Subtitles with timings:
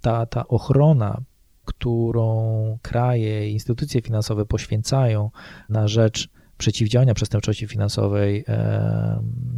[0.00, 1.20] ta, ta ochrona,
[1.64, 5.30] którą kraje, instytucje finansowe poświęcają
[5.68, 6.28] na rzecz
[6.60, 8.44] przeciwdziałania przestępczości finansowej,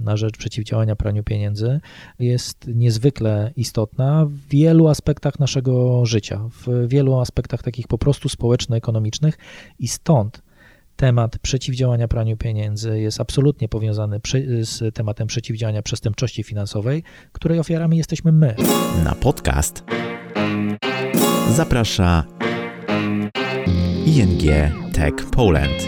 [0.05, 1.81] na rzecz przeciwdziałania praniu pieniędzy
[2.19, 9.39] jest niezwykle istotna w wielu aspektach naszego życia, w wielu aspektach takich po prostu społeczno-ekonomicznych
[9.79, 10.43] i stąd
[10.97, 14.21] temat przeciwdziałania praniu pieniędzy jest absolutnie powiązany
[14.63, 17.03] z tematem przeciwdziałania przestępczości finansowej,
[17.33, 18.57] której ofiarami jesteśmy my.
[19.05, 19.85] Na podcast
[21.49, 22.25] zaprasza
[24.07, 24.43] ING
[24.95, 25.83] Tech Poland.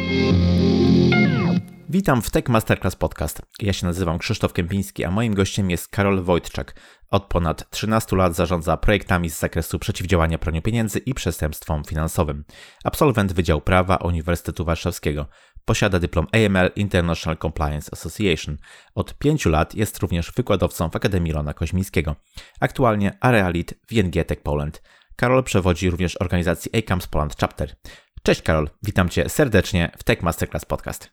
[1.88, 3.42] Witam w Tech Masterclass Podcast.
[3.60, 6.74] Ja się nazywam Krzysztof Kępiński, a moim gościem jest Karol Wojtczak.
[7.10, 12.44] Od ponad 13 lat zarządza projektami z zakresu przeciwdziałania praniu pieniędzy i przestępstwom finansowym.
[12.84, 15.26] Absolwent Wydziału Prawa Uniwersytetu Warszawskiego.
[15.64, 18.56] Posiada dyplom AML International Compliance Association.
[18.94, 22.16] Od 5 lat jest również wykładowcą w Akademii Rona Koźmińskiego.
[22.60, 24.82] Aktualnie Area Lead w ING Tech Poland.
[25.16, 27.76] Karol przewodzi również organizacji ACAMS Poland Chapter.
[28.22, 31.10] Cześć Karol, witam Cię serdecznie w Tech Masterclass Podcast.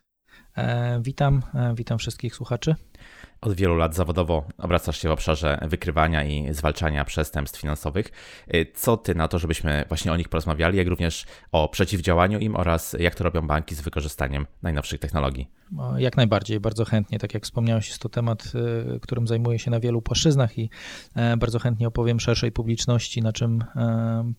[0.56, 2.74] E, witam, e, witam wszystkich słuchaczy.
[3.42, 8.06] Od wielu lat zawodowo obracasz się w obszarze wykrywania i zwalczania przestępstw finansowych.
[8.48, 12.56] E, co ty na to, żebyśmy właśnie o nich porozmawiali, jak również o przeciwdziałaniu im
[12.56, 15.50] oraz jak to robią banki z wykorzystaniem najnowszych technologii?
[15.96, 17.18] Jak najbardziej, bardzo chętnie.
[17.18, 18.52] Tak jak wspomniałeś, jest to temat,
[19.00, 20.70] którym zajmuję się na wielu płaszczyznach i
[21.38, 23.64] bardzo chętnie opowiem szerszej publiczności, na czym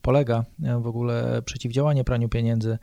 [0.02, 0.44] polega
[0.80, 2.78] w ogóle przeciwdziałanie praniu pieniędzy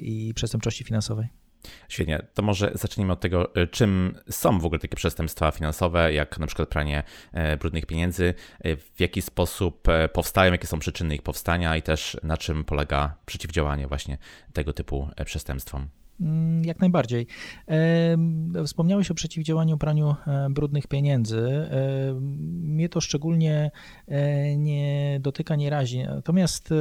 [0.00, 1.43] i przestępczości finansowej.
[1.88, 6.38] Świetnie, to może zacznijmy od tego, y, czym są w ogóle takie przestępstwa finansowe, jak
[6.38, 8.34] na przykład pranie e, brudnych pieniędzy,
[8.66, 12.64] y, w jaki sposób e, powstają, jakie są przyczyny ich powstania i też na czym
[12.64, 14.18] polega przeciwdziałanie właśnie
[14.52, 15.88] tego typu e, przestępstwom.
[16.20, 17.26] Mm, jak najbardziej.
[18.66, 20.14] Wspomniałeś o przeciwdziałaniu praniu
[20.50, 21.68] brudnych pieniędzy.
[22.60, 23.70] Mnie to szczególnie
[24.56, 26.04] nie dotyka, nie razi.
[26.04, 26.74] Natomiast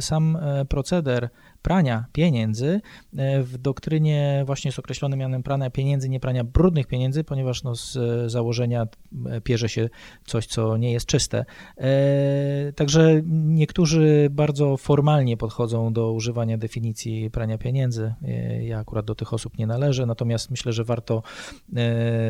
[0.00, 1.28] sam proceder
[1.62, 2.80] prania pieniędzy
[3.16, 7.74] e, w doktrynie właśnie jest określony mianem prania pieniędzy, nie prania brudnych pieniędzy, ponieważ no
[7.74, 7.98] z
[8.32, 8.86] założenia
[9.26, 9.88] e, pierze się
[10.26, 11.44] coś, co nie jest czyste.
[11.78, 18.14] E, także niektórzy bardzo formalnie podchodzą do używania definicji prania pieniędzy.
[18.60, 21.22] Ja akurat do tych osób nie należę, natomiast myślę, że warto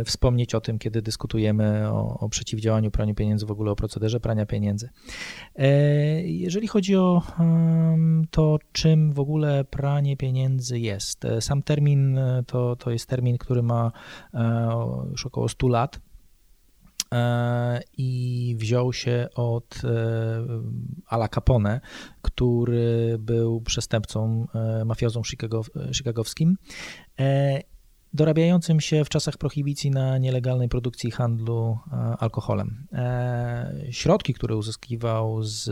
[0.04, 4.46] wspomnieć o tym, kiedy dyskutujemy o, o przeciwdziałaniu praniu pieniędzy, w ogóle o procederze prania
[4.46, 4.88] pieniędzy.
[6.24, 7.22] Jeżeli chodzi o
[8.30, 11.24] to, czym w ogóle pranie pieniędzy jest.
[11.24, 13.92] E, sam termin e, to, to jest termin, który ma
[14.34, 14.70] e,
[15.10, 16.00] już około 100 lat
[17.98, 19.82] i wziął się od
[21.06, 21.80] Ala Capone,
[22.22, 24.46] który był przestępcą,
[24.84, 25.22] mafiozą
[25.92, 26.56] chicagowskim
[28.14, 32.86] dorabiającym się w czasach prohibicji na nielegalnej produkcji i handlu e, alkoholem.
[32.92, 35.68] E, środki, które uzyskiwał z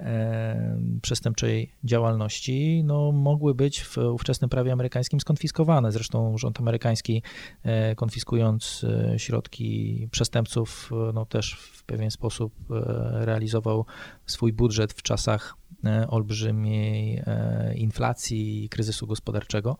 [0.00, 5.92] e, przestępczej działalności, no, mogły być w ówczesnym prawie amerykańskim skonfiskowane.
[5.92, 7.22] Zresztą rząd amerykański,
[7.96, 8.86] konfiskując
[9.16, 12.54] środki przestępców, no, też w pewien sposób
[13.12, 13.86] realizował
[14.26, 15.56] swój budżet w czasach
[16.08, 17.22] olbrzymiej
[17.74, 19.76] inflacji i kryzysu gospodarczego.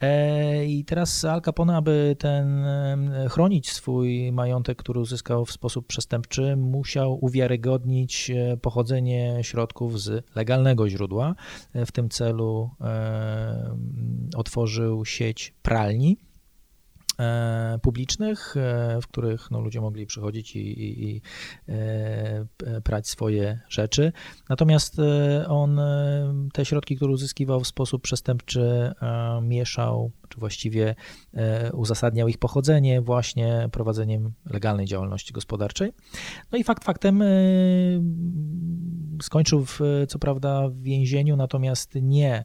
[0.00, 2.64] E, I teraz Al Capone, aby ten,
[3.28, 10.88] chronić swój majątek, który uzyskał w sposób przestępczy, musiał uwiarygodnić e, pochodzenie środków z legalnego
[10.88, 11.34] źródła.
[11.72, 12.70] E, w tym celu
[14.36, 16.29] otworzył sieć pralni
[17.82, 21.22] publicznych, e, w których no, ludzie mogli przychodzić i, i, i
[21.68, 22.46] e,
[22.84, 24.12] prać swoje rzeczy.
[24.48, 24.96] Natomiast
[25.48, 25.80] on
[26.52, 28.92] te środki, które uzyskiwał w sposób przestępczy,
[29.42, 30.94] mieszał, czy właściwie
[31.72, 35.92] uzasadniał ich pochodzenie właśnie prowadzeniem legalnej działalności gospodarczej.
[36.52, 37.22] No i fakt faktem
[39.22, 42.44] skończył w, co prawda w więzieniu, natomiast nie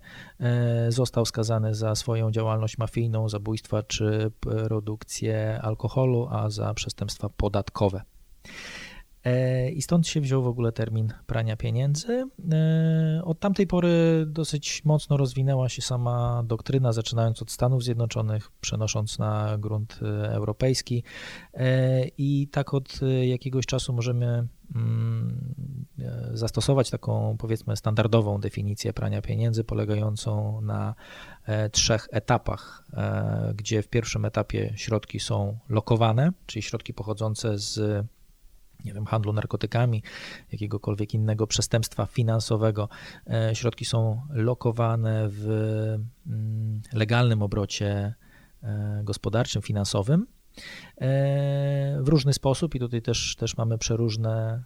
[0.89, 8.01] został skazany za swoją działalność mafijną, zabójstwa czy produkcję alkoholu, a za przestępstwa podatkowe.
[9.25, 12.23] E, I stąd się wziął w ogóle termin prania pieniędzy.
[12.51, 19.19] E, od tamtej pory dosyć mocno rozwinęła się sama doktryna, zaczynając od Stanów Zjednoczonych, przenosząc
[19.19, 21.03] na grunt e, europejski.
[22.17, 25.55] I tak od jakiegoś czasu możemy mm,
[26.33, 30.95] zastosować taką, powiedzmy, standardową definicję prania pieniędzy, polegającą na
[31.71, 32.83] trzech etapach,
[33.55, 38.05] gdzie w pierwszym etapie środki są lokowane, czyli środki pochodzące z
[38.85, 40.03] nie wiem, handlu narkotykami,
[40.51, 42.89] jakiegokolwiek innego przestępstwa finansowego.
[43.27, 45.47] E, środki są lokowane w
[46.27, 48.13] mm, legalnym obrocie
[48.63, 50.27] e, gospodarczym, finansowym.
[52.01, 54.63] W różny sposób i tutaj też, też mamy przeróżne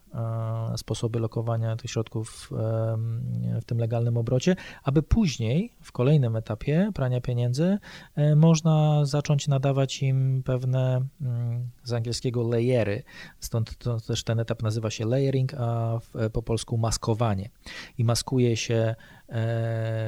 [0.77, 2.49] sposoby lokowania tych środków
[3.61, 7.77] w tym legalnym obrocie, aby później w kolejnym etapie prania pieniędzy
[8.35, 13.03] można zacząć nadawać im pewne mm, z angielskiego layery,
[13.39, 13.77] stąd
[14.07, 15.99] też ten etap nazywa się layering, a
[16.33, 17.49] po polsku maskowanie.
[17.97, 19.18] I maskuje się E,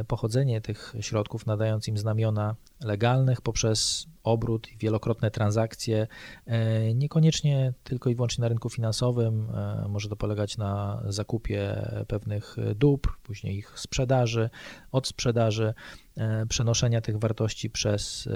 [0.08, 6.08] pochodzenie tych środków, nadając im znamiona legalnych poprzez obrót i wielokrotne transakcje,
[6.46, 9.50] e, niekoniecznie tylko i wyłącznie na rynku finansowym.
[9.50, 14.50] E, może to polegać na zakupie pewnych dóbr, później ich sprzedaży,
[14.92, 15.74] od sprzedaży,
[16.50, 18.30] przenoszenia tych wartości przez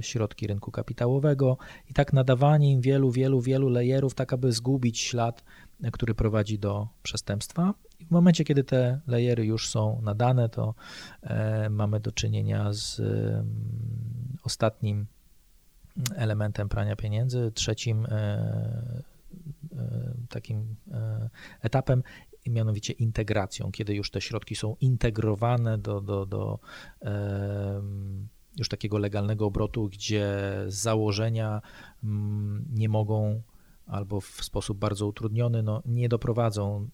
[0.00, 1.56] środki rynku kapitałowego
[1.90, 5.44] i tak nadawanie im wielu, wielu, wielu layerów, tak aby zgubić ślad,
[5.92, 7.74] który prowadzi do przestępstwa
[8.06, 10.74] w momencie, kiedy te layery już są nadane, to
[11.22, 13.46] e, mamy do czynienia z mm,
[14.42, 15.06] ostatnim
[16.16, 19.02] elementem prania pieniędzy, trzecim e, e,
[20.28, 20.76] takim
[21.60, 22.02] etapem,
[22.46, 26.58] mianowicie integracją, kiedy już te środki są integrowane do, do, do
[28.58, 30.26] już takiego legalnego obrotu, gdzie
[30.66, 31.62] z założenia
[32.04, 33.42] mm, nie mogą
[33.86, 36.88] albo w sposób bardzo utrudniony no, nie doprowadzą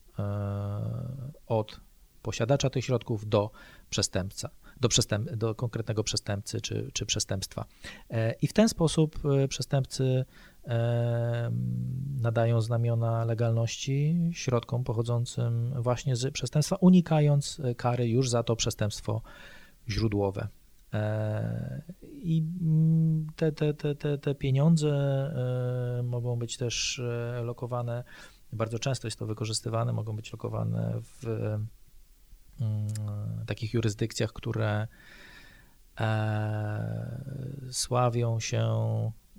[1.47, 1.81] od
[2.23, 3.51] posiadacza tych środków do
[3.91, 4.51] przestępca,
[4.81, 7.65] do, przestęp, do konkretnego przestępcy czy, czy przestępstwa.
[8.11, 10.25] E, I w ten sposób e, przestępcy
[12.21, 19.23] nadają znamiona legalności środkom pochodzącym właśnie z przestępstwa, unikając kary już za to przestępstwo
[19.89, 20.49] źródłowe.
[20.95, 24.91] E, I mm, te, te, te, te, te pieniądze
[25.99, 28.05] e, mogą być też e, lokowane,
[28.53, 31.27] bardzo często jest to wykorzystywane, mogą być lokowane w
[32.61, 32.89] mm,
[33.47, 34.89] takich jurysdykcjach, które
[37.71, 38.67] sławią się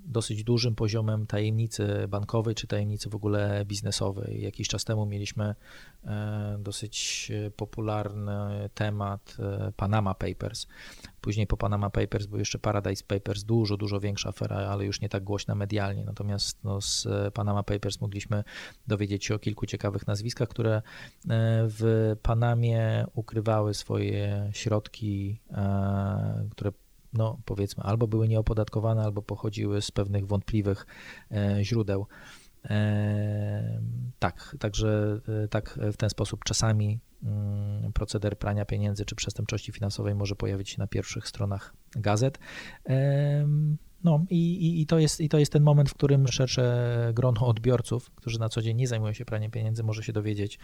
[0.05, 4.41] dosyć dużym poziomem tajemnicy bankowej czy tajemnicy w ogóle biznesowej.
[4.41, 5.55] Jakiś czas temu mieliśmy
[6.03, 10.67] e, dosyć popularny temat e, Panama Papers.
[11.21, 15.09] Później po Panama Papers był jeszcze Paradise Papers, dużo, dużo większa afera, ale już nie
[15.09, 16.05] tak głośna medialnie.
[16.05, 18.43] Natomiast no, z Panama Papers mogliśmy
[18.87, 20.81] dowiedzieć się o kilku ciekawych nazwiskach, które e,
[21.67, 25.41] w Panamie ukrywały swoje środki,
[26.51, 26.71] które
[27.13, 30.85] no powiedzmy, albo były nieopodatkowane, albo pochodziły z pewnych wątpliwych
[31.31, 32.07] e, źródeł.
[32.65, 33.81] E,
[34.19, 40.15] tak, także e, tak w ten sposób czasami mm, proceder prania pieniędzy czy przestępczości finansowej
[40.15, 42.39] może pojawić się na pierwszych stronach gazet.
[44.03, 48.11] No i, i, to jest, i to jest ten moment, w którym szersze grono odbiorców,
[48.11, 50.59] którzy na co dzień nie zajmują się praniem pieniędzy, może się dowiedzieć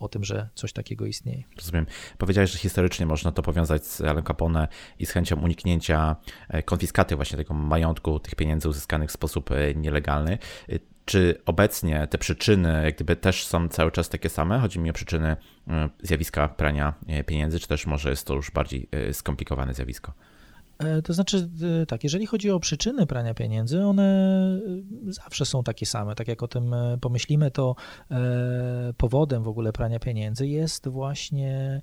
[0.00, 1.42] o tym, że coś takiego istnieje.
[1.56, 1.86] Rozumiem.
[2.18, 4.68] Powiedziałeś, że historycznie można to powiązać z Alem Capone
[4.98, 6.16] i z chęcią uniknięcia
[6.48, 10.38] e, konfiskaty właśnie tego majątku, tych pieniędzy uzyskanych w sposób e, nielegalny.
[10.68, 14.58] E, czy obecnie te przyczyny jak gdyby też są cały czas takie same?
[14.58, 15.36] Chodzi mi o przyczyny
[16.02, 16.94] zjawiska prania
[17.26, 20.12] pieniędzy, czy też może jest to już bardziej skomplikowane zjawisko?
[20.80, 21.48] E, to znaczy,
[21.82, 24.02] e, tak, jeżeli chodzi o przyczyny prania pieniędzy, one
[25.08, 26.14] e, zawsze są takie same.
[26.14, 27.74] Tak jak o tym pomyślimy, to
[28.96, 31.82] powodem w ogóle prania pieniędzy jest właśnie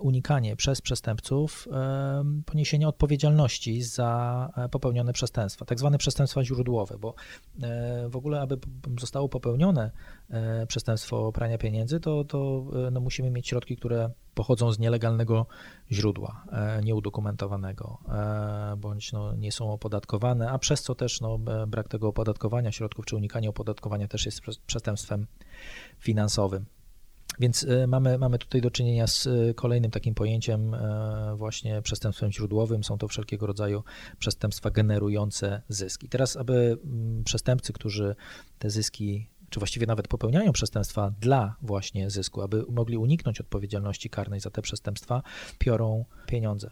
[0.00, 7.14] unikanie przez przestępców e, poniesienia odpowiedzialności za e, popełnione przestępstwa, tak zwane przestępstwa źródłowe, bo
[8.08, 8.58] w ogóle, aby
[9.00, 9.90] zostało popełnione
[10.68, 15.46] przestępstwo prania pieniędzy, to, to no, musimy mieć środki, które pochodzą z nielegalnego
[15.92, 16.44] źródła,
[16.82, 17.98] nieudokumentowanego,
[18.76, 23.16] bądź no, nie są opodatkowane, a przez co też no, brak tego opodatkowania środków czy
[23.16, 25.26] unikanie opodatkowania też jest przestępstwem
[25.98, 26.66] finansowym.
[27.38, 32.32] Więc e, mamy, mamy tutaj do czynienia z e, kolejnym takim pojęciem e, właśnie przestępstwem
[32.32, 32.84] źródłowym.
[32.84, 33.82] Są to wszelkiego rodzaju
[34.18, 36.08] przestępstwa generujące zyski.
[36.08, 38.16] Teraz, aby mm, przestępcy, którzy
[38.58, 44.40] te zyski czy właściwie nawet popełniają przestępstwa dla właśnie zysku, aby mogli uniknąć odpowiedzialności karnej
[44.40, 45.22] za te przestępstwa,
[45.58, 46.70] piorą pieniądze.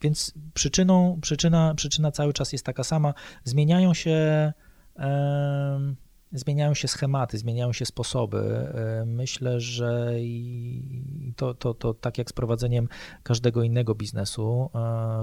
[0.00, 3.14] Więc przyczyną, przyczyna, przyczyna cały czas jest taka sama.
[3.44, 4.52] Zmieniają się
[6.34, 8.38] zmieniają się schematy, zmieniają się sposoby.
[8.38, 10.14] E, myślę, że
[11.36, 12.88] to, to, to tak jak z prowadzeniem
[13.22, 14.78] każdego innego biznesu, e,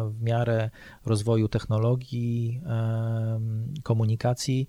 [0.09, 0.69] w miarę
[1.05, 3.39] rozwoju technologii, e,
[3.83, 4.67] komunikacji,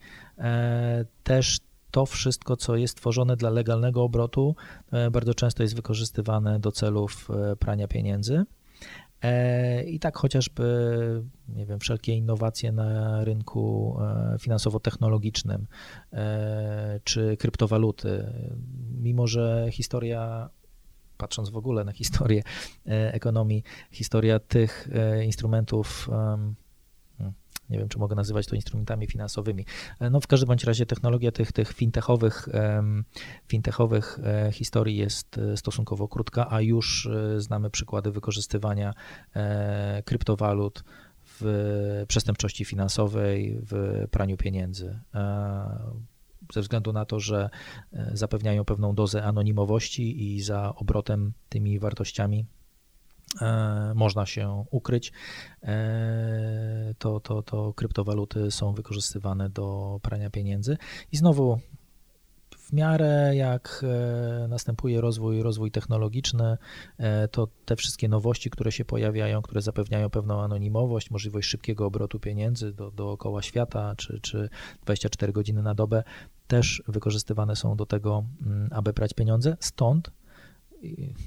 [1.23, 1.59] też
[1.91, 4.57] to wszystko, co jest tworzone dla legalnego obrotu,
[5.13, 8.45] bardzo często jest wykorzystywane do celów prania pieniędzy.
[9.23, 10.65] E, I tak chociażby,
[11.49, 15.67] nie wiem, wszelkie innowacje na rynku e, finansowo-technologicznym
[16.13, 18.33] e, czy kryptowaluty,
[19.01, 20.51] mimo że historia
[21.17, 22.43] patrząc w ogóle na historię
[22.87, 24.89] ekonomii, historia tych
[25.25, 26.09] instrumentów,
[27.73, 29.67] Nie wiem, czy mogę nazywać to instrumentami finansowymi.
[30.11, 32.49] No w każdym bądź razie technologia tych, tych fintechowych,
[33.49, 34.19] fintechowych
[34.53, 38.95] historii jest stosunkowo krótka, a już znamy przykłady wykorzystywania
[40.05, 40.85] kryptowalut
[41.25, 44.99] w przestępczości finansowej, w praniu pieniędzy
[46.53, 47.51] ze względu na to, że
[47.93, 52.45] e, zapewniają pewną dozę anonimowości i za obrotem tymi wartościami e,
[53.95, 55.13] można się ukryć,
[55.63, 60.77] e, to, to, to kryptowaluty są wykorzystywane do prania pieniędzy.
[61.13, 61.59] I znowu
[62.59, 63.85] w miarę jak
[64.45, 66.59] e, następuje rozwój, rozwój technologiczny,
[66.99, 72.21] e, to te wszystkie nowości, które się pojawiają, które zapewniają pewną anonimowość, możliwość szybkiego obrotu
[72.21, 74.49] pieniędzy do, dookoła świata, czy, czy
[74.85, 76.03] 24 godziny na dobę,
[76.47, 79.57] też wykorzystywane są do tego, mm, aby brać pieniądze.
[79.61, 80.11] Stąd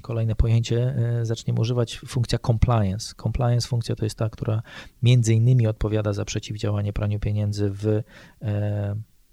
[0.02, 3.14] kolejne pojęcie e, zaczniemy używać, funkcja compliance.
[3.22, 4.62] Compliance funkcja to jest ta, która
[5.02, 8.02] między innymi odpowiada za przeciwdziałanie praniu pieniędzy w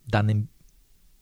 [0.07, 0.47] danym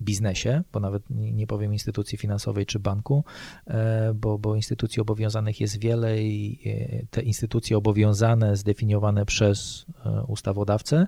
[0.01, 3.23] biznesie, bo nawet nie powiem instytucji finansowej czy banku,
[3.67, 10.23] e, bo, bo instytucji obowiązanych jest wiele i e, te instytucje obowiązane, zdefiniowane przez e,
[10.23, 11.07] ustawodawcę,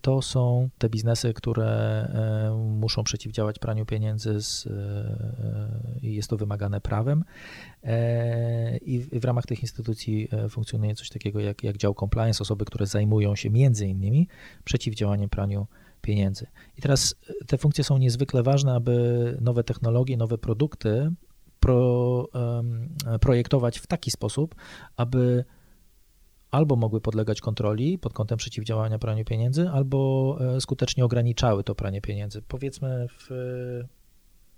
[0.00, 2.08] to są te biznesy, które
[2.56, 4.38] muszą przeciwdziałać praniu pieniędzy
[6.02, 7.24] i jest to wymagane prawem.
[8.82, 13.36] I w ramach tych instytucji funkcjonuje coś takiego jak, jak dział compliance, osoby, które zajmują
[13.36, 14.28] się między innymi
[14.64, 15.66] przeciwdziałaniem praniu
[16.02, 16.46] pieniędzy.
[16.78, 21.12] I teraz e, te funkcje są niezwykle ważne, aby nowe technologie, nowe produkty
[21.60, 22.28] pro,
[23.20, 24.54] projektować w taki sposób,
[24.96, 25.44] aby
[26.52, 32.00] albo mogły podlegać kontroli pod kątem przeciwdziałania praniu pieniędzy, albo e, skutecznie ograniczały to pranie
[32.00, 32.42] pieniędzy.
[32.42, 33.30] Powiedzmy w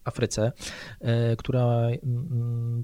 [0.04, 0.52] Afryce,
[1.00, 1.88] e, która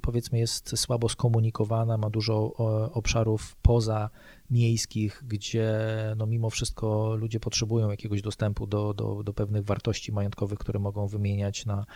[0.02, 2.52] powiedzmy jest słabo skomunikowana, ma dużo
[2.92, 4.10] obszarów poza
[4.50, 5.78] miejskich, gdzie
[6.16, 11.06] no mimo wszystko ludzie potrzebują jakiegoś dostępu do, do, do pewnych wartości majątkowych, które mogą
[11.06, 11.86] wymieniać na,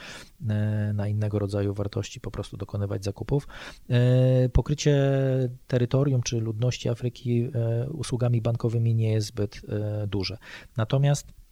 [0.49, 3.49] e, na innego rodzaju wartości, po prostu dokonywać zakupów.
[3.90, 4.95] E, pokrycie
[5.66, 7.50] terytorium czy ludności Afryki
[7.93, 9.61] usługami bankowymi nie jest zbyt
[10.07, 10.38] duże.
[10.76, 11.44] Natomiast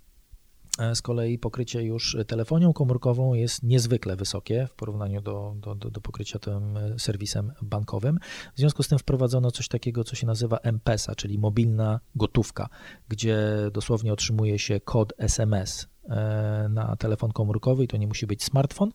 [0.95, 6.39] z kolei pokrycie już telefonią komórkową jest niezwykle wysokie w porównaniu do, do, do, pokrycia
[6.39, 8.19] tym e, serwisem bankowym.
[8.55, 12.69] W związku z tym wprowadzono coś takiego, co się nazywa M-Pesa, czyli mobilna gotówka,
[13.09, 13.39] gdzie
[13.73, 18.91] dosłownie otrzymuje się kod SMS e, na telefon komórkowy i to nie musi być smartfon.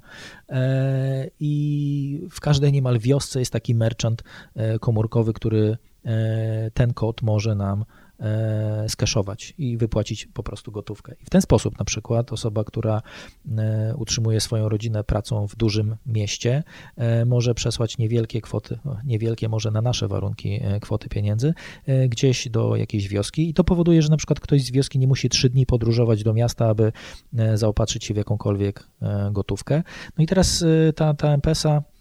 [1.40, 4.24] I w każdej niemal wiosce jest taki merchant
[4.80, 5.78] komórkowy, który
[6.74, 8.07] ten kod może nam E,
[8.88, 11.16] skeszować i wypłacić po prostu gotówkę.
[11.22, 13.02] I w ten sposób na przykład osoba, która
[13.58, 16.64] e, utrzymuje swoją rodzinę pracą w dużym mieście,
[16.96, 21.54] e, może przesłać niewielkie kwoty, niewielkie może na nasze warunki kwoty pieniędzy,
[22.10, 25.30] gdzieś do jakiejś wioski i to powoduje, że na przykład ktoś z wioski nie musi
[25.30, 26.92] trzy dni podróżować do miasta, aby
[27.54, 28.88] zaopatrzyć się w jakąkolwiek
[29.32, 29.84] gotówkę.
[30.18, 31.97] No i teraz ta, ta MPS-a E,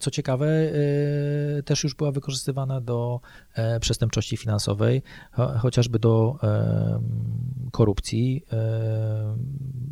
[0.00, 3.20] co ciekawe, e, też już była wykorzystywana do
[3.54, 5.02] e, przestępczości finansowej,
[5.58, 6.38] chociażby do
[7.72, 8.44] korupcji.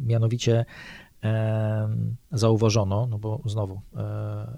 [0.06, 0.64] Mianowicie
[2.32, 3.80] zauważono, no bo znowu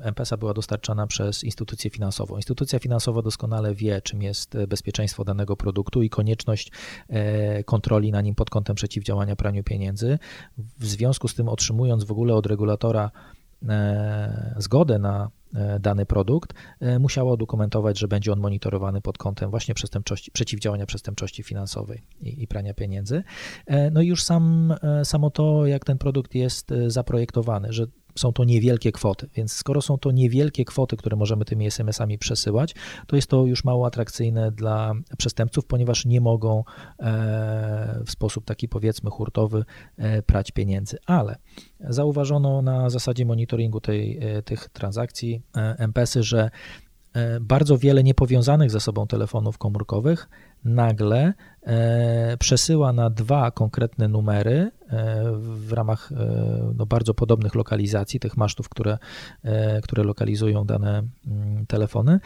[0.01, 2.37] M-Pesa była dostarczana przez instytucję finansową.
[2.37, 6.73] Instytucja finansowa doskonale wie, czym jest bezpieczeństwo danego produktu i konieczność
[7.65, 10.19] kontroli na nim pod kątem przeciwdziałania praniu pieniędzy.
[10.59, 13.36] W związku z tym, otrzymując w ogóle od regulatora E,
[14.57, 19.75] zgodę na e, dany produkt, e, musiało udokumentować, że będzie on monitorowany pod kątem właśnie
[19.75, 23.23] przestępczości, przeciwdziałania przestępczości finansowej i, i prania pieniędzy.
[23.93, 27.87] No i już sam, samo to, jak ten produkt jest zaprojektowany, że
[28.17, 32.75] są to niewielkie kwoty, więc skoro są to niewielkie kwoty, które możemy tymi SMS-ami przesyłać,
[33.07, 36.65] to jest to już mało atrakcyjne dla przestępców, ponieważ nie mogą
[36.99, 39.65] e, w sposób taki powiedzmy hurtowy
[39.97, 40.99] e, prać pieniędzy.
[41.07, 41.37] Ale
[41.81, 45.43] zauważono na zasadzie monitoringu tej, e, tych transakcji
[45.79, 46.51] MPS-y, że
[47.41, 50.29] bardzo wiele niepowiązanych ze sobą telefonów komórkowych
[50.65, 51.35] nagle
[52.39, 54.71] przesyła na dwa konkretne numery e,
[55.41, 56.17] w ramach e,
[56.77, 58.99] no, bardzo podobnych lokalizacji, tych masztów, które,
[59.83, 62.21] które lokalizują dane mm, telefony,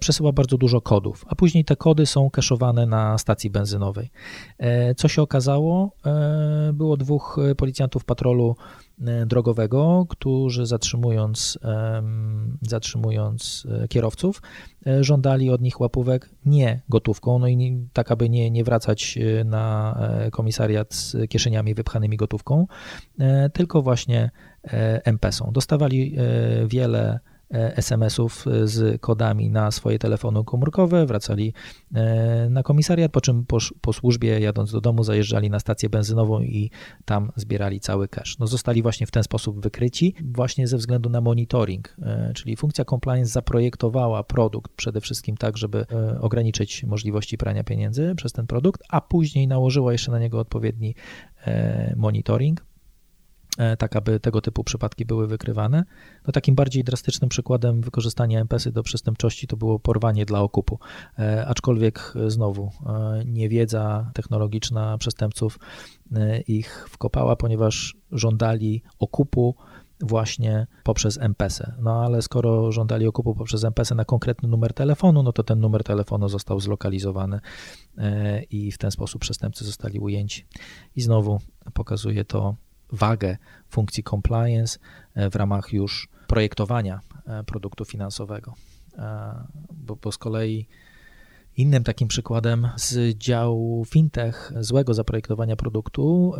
[0.00, 4.10] przesyła bardzo dużo kodów, a później te kody są kaszowane na stacji benzynowej.
[4.96, 5.96] Co się okazało?
[6.72, 8.83] Było dwóch policjantów patrolu E,
[9.26, 11.58] drogowego, którzy zatrzymując,
[12.62, 14.42] zatrzymując e, kierowców,
[14.86, 19.98] e, żądali od nich łapówek nie gotówką, no i tak, aby nie, nie wracać na
[20.32, 22.66] komisariat z kieszeniami wypchanymi gotówką,
[23.52, 24.30] tylko właśnie
[25.04, 25.52] MPS-ą.
[25.52, 26.16] Dostawali
[26.66, 27.20] wiele
[27.76, 31.54] SMS-ów z kodami na swoje telefony komórkowe, wracali
[32.50, 36.70] na komisariat, po czym po, po służbie jadąc do domu zajeżdżali na stację benzynową i
[37.04, 38.38] tam zbierali cały cash.
[38.38, 41.96] No zostali właśnie w ten sposób wykryci, właśnie ze względu na monitoring,
[42.34, 45.86] czyli funkcja compliance zaprojektowała produkt przede wszystkim tak, żeby
[46.20, 50.94] ograniczyć możliwości prania pieniędzy przez ten produkt, a później nałożyła jeszcze na niego odpowiedni
[51.96, 52.73] monitoring E,
[53.78, 55.84] tak aby tego typu przypadki były wykrywane.
[56.26, 60.78] No takim bardziej drastycznym przykładem wykorzystania MPS-y do przestępczości to było porwanie dla okupu.
[61.18, 62.70] E, aczkolwiek e, znowu
[63.26, 65.58] niewiedza technologiczna przestępców
[66.48, 69.54] ich wkopała, ponieważ żądali okupu
[70.00, 71.72] właśnie poprzez MPS-y.
[71.78, 75.84] No ale skoro żądali okupu poprzez MPS-y na konkretny numer telefonu, no to ten numer
[75.84, 77.40] telefonu został zlokalizowany
[78.50, 80.46] i w ten sposób przestępcy zostali ujęci.
[80.96, 81.40] I znowu
[81.74, 82.56] pokazuje to
[82.94, 83.36] wagę
[83.68, 84.78] funkcji compliance
[85.14, 88.54] e, w ramach już projektowania e, produktu finansowego.
[88.98, 89.34] E,
[89.72, 90.66] bo, bo z kolei
[91.56, 96.32] Innym takim przykładem z działu fintech złego zaprojektowania produktu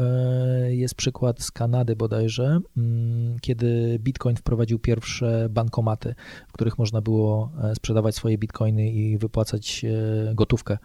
[0.69, 6.15] jest przykład z Kanady bodajże, mm, kiedy Bitcoin wprowadził pierwsze bankomaty,
[6.49, 9.85] w których można było sprzedawać swoje bitcoiny i wypłacać
[10.35, 10.79] gotówkę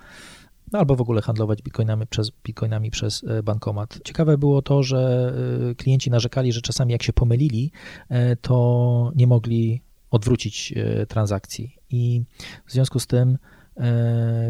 [0.72, 4.00] no albo w ogóle handlować bitcoinami przez, bitcoinami przez e, bankomat.
[4.04, 5.34] Ciekawe było to, że
[5.72, 7.72] e, klienci narzekali, że czasami jak się pomylili,
[8.10, 10.74] e, to nie mogli odwrócić
[11.08, 11.76] transakcji.
[11.90, 12.24] I
[12.66, 13.38] w związku z tym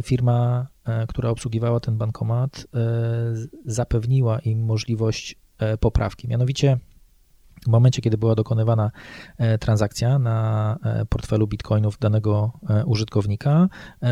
[0.03, 0.67] firma,
[1.07, 2.67] która obsługiwała ten bankomat,
[3.65, 5.35] zapewniła im możliwość
[5.79, 6.27] poprawki.
[6.27, 6.77] Mianowicie
[7.65, 8.91] w momencie, kiedy była dokonywana
[9.37, 13.69] e, transakcja na e, portfelu bitcoinów danego e, użytkownika,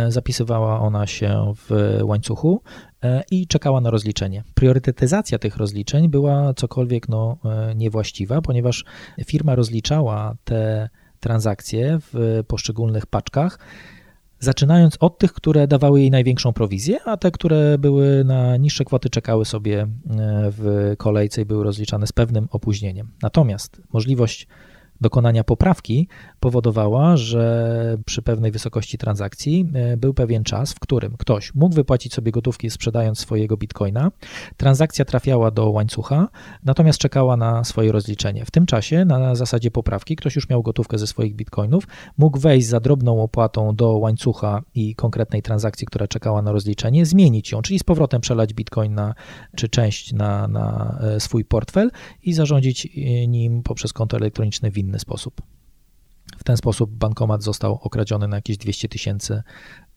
[0.10, 2.62] zapisywała ona się w łańcuchu
[3.32, 4.44] i czekała na rozliczenie.
[4.54, 7.38] Priorytetyzacja tych rozliczeń była cokolwiek no,
[7.75, 8.86] niewłaściwa, ponieważ
[9.25, 10.89] firma rozliczała te
[11.20, 13.60] transakcje w poszczególnych paczkach
[14.39, 19.10] zaczynając od tych, które dawały jej największą prowizję, a te, które były na niższe kwoty,
[19.10, 19.88] czekały sobie e,
[20.51, 23.12] w kolejce i były rozliczane z pewnym opóźnieniem.
[23.22, 24.48] Natomiast możliwość
[25.01, 26.08] dokonania poprawki
[26.39, 32.14] powodowała, że przy pewnej wysokości transakcji e, był pewien czas, w którym ktoś mógł wypłacić
[32.14, 34.11] sobie gotówki sprzedając swojego bitcoina,
[34.57, 36.27] transakcja trafiała do łańcucha,
[36.64, 38.46] natomiast czekała na swoje rozliczenie.
[38.46, 42.68] W tym czasie, na zasadzie poprawki, ktoś już miał gotówkę ze swoich bitcoinów, mógł wejść
[42.68, 47.79] za drobną opłatą do łańcucha i konkretnej transakcji, która czekała na rozliczenie, zmienić ją, czyli
[47.79, 49.14] z powrotem przelać bitcoin na,
[49.55, 51.92] czy część na, na e, swój portfel
[52.24, 55.42] i zarządzić e, nim poprzez konto elektroniczne w inny sposób.
[56.37, 59.43] W ten sposób bankomat został okradziony na jakieś 200 tysięcy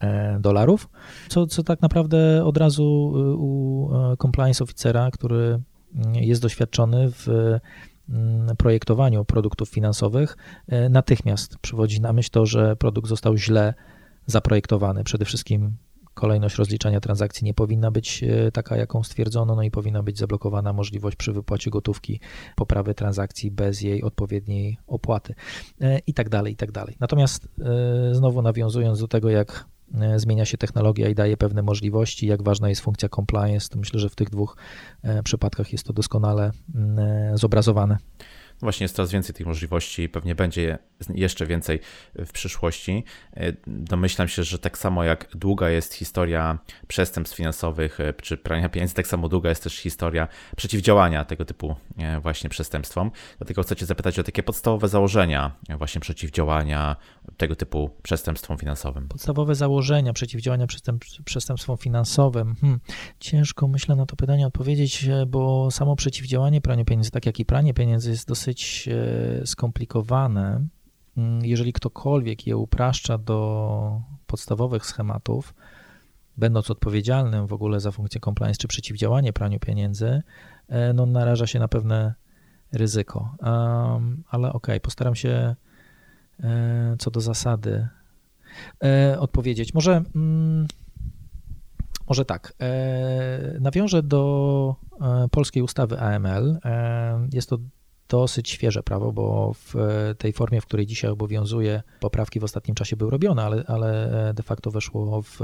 [0.00, 0.88] e, dolarów,
[1.28, 5.60] co, co tak naprawdę od razu e, u e, compliance oficera, który
[5.94, 7.28] mm, jest doświadczony w
[8.08, 10.36] mm, projektowaniu produktów finansowych,
[10.90, 13.74] natychmiast przywodzi na myśl to, że produkt został źle
[14.26, 15.04] zaprojektowany.
[15.04, 15.76] Przede wszystkim
[16.14, 20.72] kolejność rozliczania transakcji nie powinna być e, taka, jaką stwierdzono, no i powinna być zablokowana
[20.72, 22.20] możliwość przy wypłacie gotówki
[22.56, 25.34] poprawy transakcji bez jej odpowiedniej opłaty
[25.80, 26.96] e, i tak dalej, i tak dalej.
[27.00, 29.64] Natomiast e, znowu nawiązując do tego, jak
[30.16, 34.08] zmienia się technologia i daje pewne możliwości, jak ważna jest funkcja compliance, to myślę, że
[34.08, 34.56] w tych dwóch
[35.24, 37.98] przypadkach jest to doskonale mm, zobrazowane.
[38.62, 40.78] Właśnie jest coraz więcej tych możliwości, pewnie będzie
[41.14, 41.80] jeszcze więcej
[42.14, 43.04] w przyszłości.
[43.36, 48.68] E, domyślam się, że tak samo jak długa jest historia przestępstw finansowych e, czy prania
[48.68, 53.10] pieniędzy, tak samo długa jest też historia przeciwdziałania tego typu e, właśnie przestępstwom.
[53.38, 56.96] Dlatego chcę Cię zapytać o takie podstawowe założenia właśnie przeciwdziałania
[57.36, 59.08] tego typu przestępstwom finansowym.
[59.08, 60.66] Podstawowe założenia przeciwdziałania
[61.24, 62.54] przestępstwom finansowym.
[62.60, 62.80] Hmm.
[63.20, 67.74] Ciężko myślę na to pytanie odpowiedzieć, bo samo przeciwdziałanie praniu pieniędzy, tak jak i pranie
[67.74, 70.66] pieniędzy jest dosyć e, skomplikowane.
[71.16, 75.54] Mm, jeżeli ktokolwiek je upraszcza do podstawowych schematów,
[76.36, 80.22] będąc odpowiedzialnym w ogóle za funkcję compliance czy przeciwdziałanie praniu pieniędzy,
[80.68, 82.14] e, no naraża się na pewne
[82.72, 83.36] ryzyko.
[83.42, 85.56] Um, ale okej, okay, postaram się e,
[86.98, 87.88] co do zasady
[88.84, 89.74] e, odpowiedzieć.
[89.74, 90.66] Może, mm,
[92.08, 92.54] może tak.
[92.60, 96.58] E, nawiążę do e, polskiej ustawy AML.
[97.32, 97.58] Jest to
[98.10, 99.74] dosyć świeże prawo, bo w
[100.18, 104.42] tej formie, w której dzisiaj obowiązuje, poprawki w ostatnim czasie były robione, ale, ale de
[104.42, 105.38] facto weszło w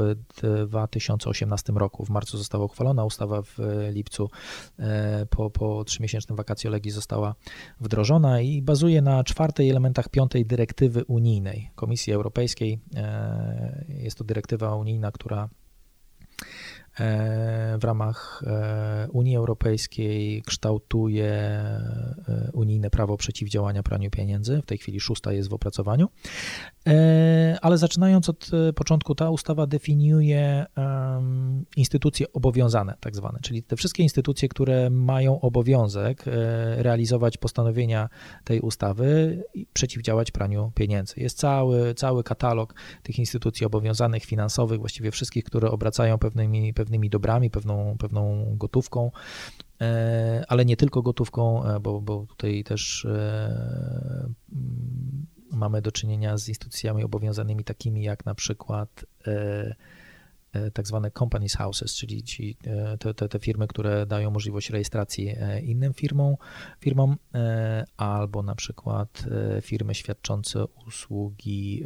[0.66, 2.04] 2018 roku.
[2.04, 3.58] W marcu została uchwalona ustawa, w
[3.92, 4.30] lipcu
[4.78, 7.34] e, po, po trzymiesięcznym legis została
[7.80, 12.80] wdrożona i bazuje na czwartej elementach piątej dyrektywy unijnej Komisji Europejskiej.
[12.96, 15.48] E, jest to dyrektywa unijna, która
[17.78, 18.42] w ramach
[19.12, 21.60] Unii Europejskiej kształtuje
[22.52, 24.62] unijne prawo przeciwdziałania praniu pieniędzy.
[24.62, 26.08] W tej chwili szósta jest w opracowaniu.
[27.62, 30.66] Ale zaczynając od początku, ta ustawa definiuje
[31.76, 36.24] instytucje obowiązane, tak zwane, czyli te wszystkie instytucje, które mają obowiązek
[36.76, 38.08] realizować postanowienia
[38.44, 41.14] tej ustawy i przeciwdziałać praniu pieniędzy.
[41.16, 47.50] Jest cały, cały katalog tych instytucji obowiązanych finansowych, właściwie wszystkich, które obracają pewnymi, pewnymi dobrami,
[47.50, 49.10] pewną, pewną gotówką,
[49.80, 54.28] e, ale nie tylko gotówką, e, bo, bo tutaj też e,
[55.52, 59.04] mamy do czynienia z instytucjami obowiązanymi takimi jak na przykład
[60.74, 62.56] tak zwane companies houses, czyli ci,
[62.98, 66.36] te, te, te, firmy, które dają możliwość rejestracji innym firmom,
[66.80, 67.16] firmom
[67.96, 69.24] albo na przykład
[69.62, 71.84] firmy świadczące usługi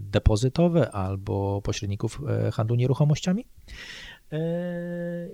[0.00, 2.20] depozytowe albo pośredników
[2.52, 3.46] handlu nieruchomościami.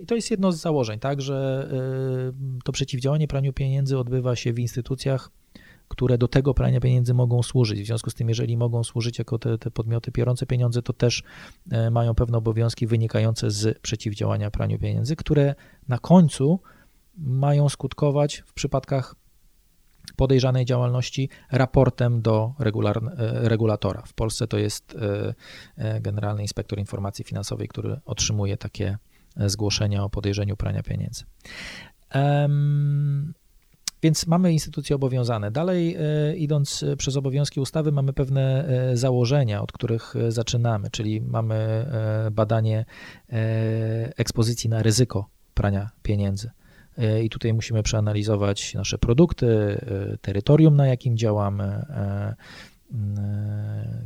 [0.02, 1.68] I to jest jedno z założeń, tak, że
[2.64, 5.30] to przeciwdziałanie praniu pieniędzy odbywa się w instytucjach,
[5.88, 7.82] które do tego prania pieniędzy mogą służyć.
[7.82, 11.22] W związku z tym, jeżeli mogą służyć jako te, te podmioty biorące pieniądze, to też
[11.70, 15.54] e, mają pewne obowiązki wynikające z przeciwdziałania praniu pieniędzy, które
[15.88, 16.61] na końcu
[17.18, 19.14] mają skutkować w przypadkach
[20.18, 24.02] podejrzanej działalności raportem do regular, e, regulatora.
[24.07, 24.96] W Polsce to jest
[25.76, 28.98] e, Generalny Inspektor Informacji Finansowej, który otrzymuje takie
[29.37, 31.24] zgłoszenia o podejrzeniu prania pieniędzy.
[34.02, 35.50] Więc mamy instytucje obowiązane.
[35.50, 41.20] Dalej, e, idąc e, przez obowiązki ustawy, mamy pewne e, założenia, od których zaczynamy, czyli
[41.20, 41.87] mamy
[42.33, 42.85] badanie
[44.16, 46.50] ekspozycji na ryzyko prania pieniędzy.
[47.22, 49.80] I tutaj musimy przeanalizować nasze produkty,
[50.20, 51.87] terytorium, na jakim działamy,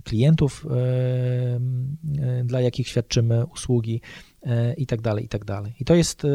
[0.04, 0.66] klientów,
[2.44, 4.00] dla jakich świadczymy usługi
[4.46, 5.74] E, i tak dalej, i tak dalej.
[5.80, 6.28] I to jest, e,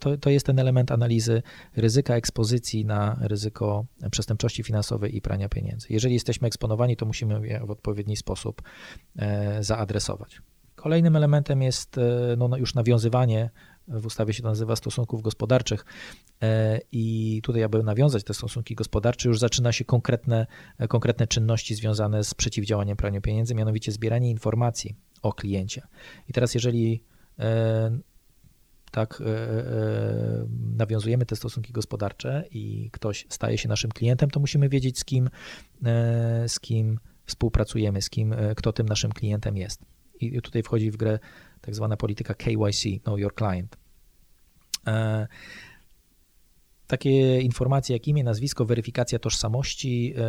[0.00, 1.42] to, to jest ten element analizy
[1.76, 5.86] ryzyka ekspozycji na ryzyko przestępczości finansowej i prania pieniędzy.
[5.90, 8.62] Jeżeli jesteśmy eksponowani, to musimy je w odpowiedni sposób
[9.16, 10.42] e, zaadresować.
[10.74, 12.00] Kolejnym elementem jest
[12.36, 13.50] no, już nawiązywanie,
[13.88, 15.84] w ustawie się nazywa stosunków gospodarczych
[16.92, 20.46] i tutaj, aby nawiązać te stosunki gospodarcze, już zaczyna się konkretne,
[20.88, 25.82] konkretne czynności związane z przeciwdziałaniem praniu pieniędzy, mianowicie zbieranie informacji o kliencie.
[26.28, 27.02] I teraz, jeżeli
[27.38, 27.98] E,
[28.90, 30.46] tak e, e,
[30.76, 35.30] nawiązujemy te stosunki gospodarcze i ktoś staje się naszym klientem, to musimy wiedzieć, z kim,
[36.46, 39.84] z kim współpracujemy, z kim, kto tym naszym klientem jest.
[40.20, 41.18] I tutaj wchodzi w grę
[41.68, 43.76] tak zwana polityka KYC, Know Your Client
[46.88, 50.22] takie informacje jak imię, nazwisko, weryfikacja tożsamości, e,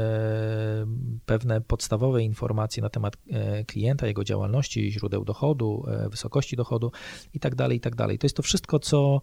[1.25, 6.91] pewne podstawowe informacje na temat e, klienta, jego działalności, źródeł dochodu, e, wysokości dochodu
[7.33, 7.95] itd., tak itd.
[7.95, 9.21] Tak to jest to wszystko, co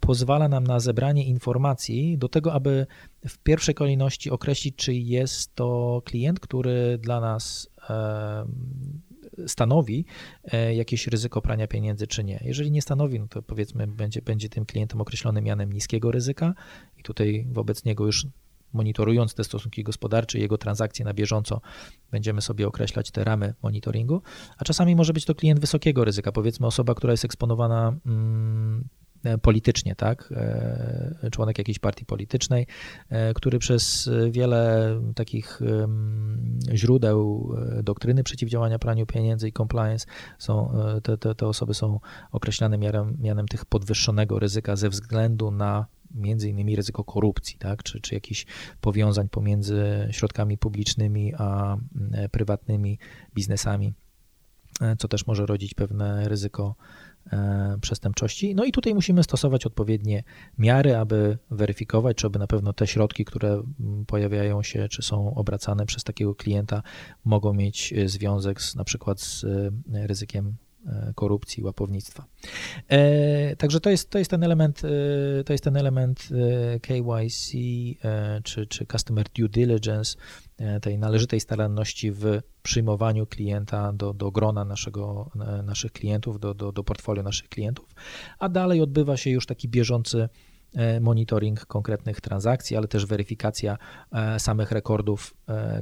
[0.00, 2.86] pozwala nam na zebranie informacji do tego, aby
[3.28, 7.70] w pierwszej kolejności określić, czy jest to klient, który dla nas
[9.46, 10.04] stanowi
[10.44, 12.40] e, jakieś ryzyko prania pieniędzy, czy nie.
[12.44, 16.54] Jeżeli nie stanowi, no to powiedzmy będzie, będzie tym klientem określony mianem niskiego ryzyka
[16.98, 18.26] i tutaj wobec niego już
[18.72, 21.60] monitorując te stosunki gospodarcze, jego transakcje na bieżąco,
[22.10, 24.22] będziemy sobie określać te ramy monitoringu,
[24.58, 28.88] a czasami może być to klient wysokiego ryzyka, powiedzmy osoba, która jest eksponowana mm,
[29.42, 30.32] politycznie, tak?
[30.36, 32.66] E, członek jakiejś partii politycznej,
[33.08, 35.60] e, który przez wiele takich
[36.74, 40.06] źródeł doktryny przeciwdziałania praniu pieniędzy i compliance
[40.38, 42.00] są, te, te, te osoby są
[42.32, 47.82] określane mianem, mianem tych podwyższonego ryzyka ze względu na między innymi ryzyko korupcji, tak?
[47.82, 48.46] czy, czy jakichś
[48.80, 51.76] powiązań pomiędzy środkami publicznymi a
[52.30, 52.98] prywatnymi
[53.34, 53.94] biznesami,
[54.98, 57.03] co też może rodzić pewne ryzyko E,
[57.80, 58.54] przestępczości.
[58.54, 60.22] No i tutaj musimy stosować odpowiednie
[60.58, 63.62] miary, aby weryfikować, czy aby na pewno te środki, które
[64.06, 66.82] pojawiają się, czy są obracane przez takiego klienta,
[67.24, 69.70] mogą mieć e, związek z, na przykład z e,
[70.06, 70.56] ryzykiem
[71.14, 72.24] korupcji, łapownictwa.
[73.58, 74.82] Także to jest, to jest ten element,
[75.44, 76.28] to jest ten element
[76.82, 77.52] KYC
[78.42, 80.16] czy, czy Customer Due Diligence,
[80.58, 86.54] E, tej należytej staranności w przyjmowaniu klienta do, do grona naszego, e, naszych klientów, do,
[86.54, 87.94] do, do portfolio naszych klientów,
[88.38, 90.28] a dalej odbywa się już taki bieżący
[90.74, 93.78] e, monitoring konkretnych transakcji, ale też weryfikacja
[94.38, 95.34] samych rekordów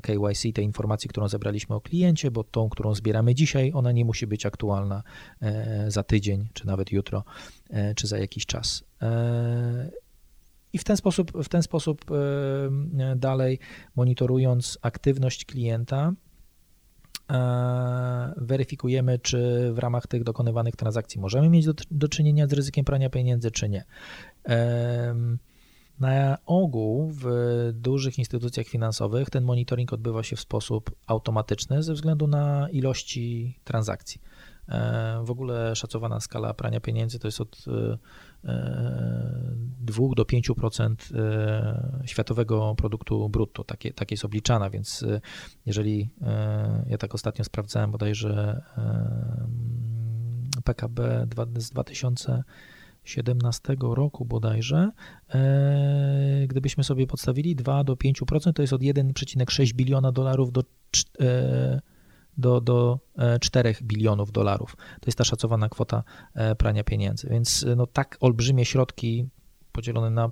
[0.02, 4.26] KYC, tej informacji, którą zebraliśmy o kliencie, bo tą, którą zbieramy dzisiaj, ona nie musi
[4.26, 5.02] być aktualna
[5.88, 7.24] za tydzień, czy nawet jutro,
[7.96, 8.84] czy za jakiś czas.
[10.72, 13.58] I w ten sposób, w ten sposób e, dalej
[13.96, 16.12] monitorując aktywność klienta,
[18.36, 23.10] weryfikujemy, czy w ramach tych dokonywanych transakcji możemy mieć do, do czynienia z ryzykiem prania
[23.10, 23.84] pieniędzy, czy nie.
[26.00, 27.26] Na ogół w
[27.72, 34.20] dużych instytucjach finansowych ten monitoring odbywa się w sposób automatyczny ze względu na ilości transakcji.
[35.24, 37.64] W ogóle szacowana skala prania pieniędzy to jest od
[39.80, 43.64] 2 do 5% e, światowego produktu brutto.
[43.64, 45.20] Takie, takie jest obliczana, więc e,
[45.66, 48.62] jeżeli e, ja tak ostatnio sprawdzałem bodajże
[50.64, 54.90] PKB z 2017 roku bodajże,
[56.46, 60.62] gdybyśmy sobie podstawili 2 do 5%, to jest od 1,6 biliona dolarów do
[62.38, 62.98] do, do
[63.40, 64.76] 4 e, bilionów dolarów.
[64.76, 67.28] To jest ta szacowana kwota e, prania pieniędzy.
[67.30, 69.28] Więc e, no, tak olbrzymie środki
[69.72, 70.30] podzielone na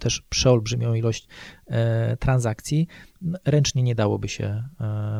[0.00, 1.28] też przeolbrzymią ilość
[2.20, 2.86] transakcji,
[3.44, 4.64] ręcznie nie dałoby się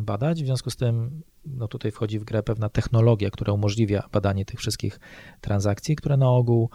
[0.02, 0.42] badać.
[0.42, 4.60] W związku z tym no tutaj wchodzi w grę pewna technologia, która umożliwia badanie tych
[4.60, 5.00] wszystkich
[5.40, 6.70] transakcji, które na ogół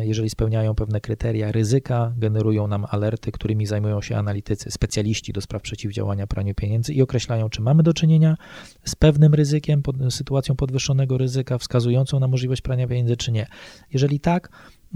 [0.00, 5.62] jeżeli spełniają pewne kryteria ryzyka, generują nam alerty, którymi zajmują się analitycy, specjaliści do spraw
[5.62, 8.36] przeciwdziałania praniu pieniędzy i określają, czy mamy do czynienia
[8.84, 13.46] z pewnym ryzykiem, pod, sytuacją podwyższonego ryzyka, wskazującą na możliwość prania pieniędzy, czy nie.
[13.92, 14.48] Jeżeli tak,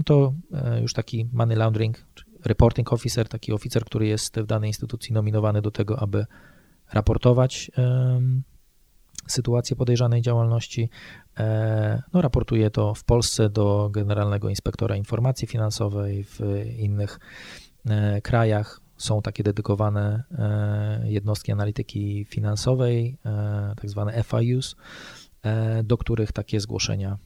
[0.05, 2.05] to e, już taki money laundering,
[2.45, 6.25] reporting officer, taki oficer, który jest w danej instytucji nominowany do tego, aby
[6.93, 7.71] raportować
[9.27, 10.89] sytuację podejrzanej działalności.
[11.39, 16.39] E, no, raportuje to w Polsce do Generalnego Inspektora Informacji Finansowej, w
[16.77, 17.19] innych
[17.89, 23.17] e, krajach są takie dedykowane e, jednostki analityki finansowej,
[23.77, 24.75] tak zwane FIUs,
[25.83, 27.17] do których takie zgłoszenia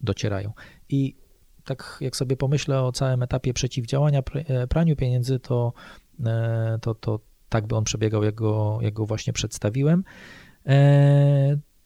[0.00, 0.52] docierają.
[0.88, 1.16] I
[1.64, 4.22] tak jak sobie pomyślę o całym etapie przeciwdziałania
[4.68, 5.72] praniu pieniędzy, to,
[6.80, 10.04] to, to tak by on przebiegał, jak go, jak go właśnie przedstawiłem.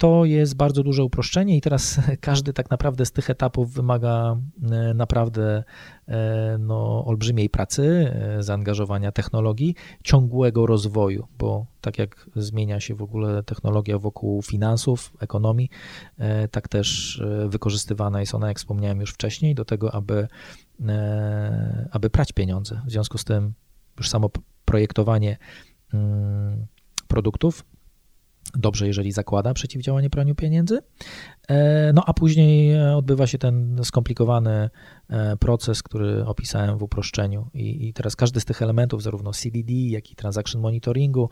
[0.05, 4.37] E, to jest bardzo duże uproszczenie i teraz każdy tak naprawdę z tych etapów wymaga
[4.71, 5.65] e, naprawdę
[6.09, 13.43] e, no, olbrzymiej pracy, zaangażowania technologii, ciągłego rozwoju, bo tak jak zmienia się w ogóle
[13.43, 15.71] technologia wokół finansów, ekonomii,
[16.51, 20.29] tak też wykorzystywana jest ona, jak wspomniałem już wcześniej, do tego, aby,
[21.91, 22.81] aby prać pieniądze.
[22.87, 23.55] W związku z tym
[23.99, 24.31] już samo
[24.65, 25.37] projektowanie
[25.95, 26.67] mm,
[27.09, 27.65] produktów
[28.57, 30.81] dobrze, jeżeli zakłada przeciwdziałanie praniu pieniędzy.
[31.49, 34.71] E, no a później e, odbywa się ten skomplikowany
[35.09, 37.51] e, proces, który opisałem w uproszczeniu.
[37.55, 41.31] I, i teraz każdy z tych elementów, zarówno CDD, jak i transaction monitoringu,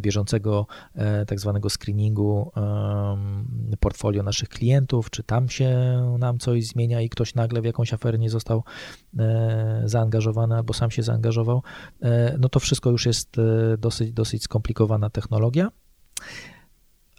[0.00, 0.66] bieżącego
[1.26, 2.52] tak zwanego screeningu
[3.80, 5.70] portfolio naszych klientów, czy tam się
[6.18, 8.64] nam coś zmienia i ktoś nagle w jakąś aferę nie został
[9.84, 11.62] zaangażowany albo sam się zaangażował,
[12.38, 13.36] no to wszystko już jest
[13.78, 15.70] dosyć, dosyć skomplikowana technologia.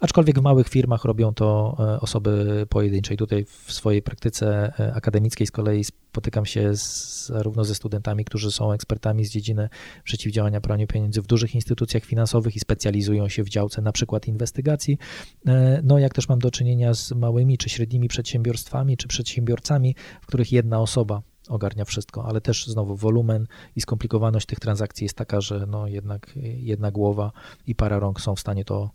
[0.00, 3.14] Aczkolwiek w małych firmach robią to e, osoby pojedyncze.
[3.14, 8.24] I tutaj w swojej praktyce e, akademickiej z kolei spotykam się z, zarówno ze studentami,
[8.24, 9.68] którzy są ekspertami z dziedziny
[10.04, 14.98] przeciwdziałania praniu pieniędzy w dużych instytucjach finansowych i specjalizują się w działce na przykład inwestygacji,
[15.46, 20.26] e, no jak też mam do czynienia z małymi czy średnimi przedsiębiorstwami czy przedsiębiorcami, w
[20.26, 25.40] których jedna osoba ogarnia wszystko, ale też znowu wolumen i skomplikowaność tych transakcji jest taka,
[25.40, 27.32] że no jednak jedna głowa
[27.66, 28.90] i para rąk są w stanie to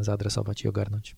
[0.00, 1.16] zaadresować i ogarnąć.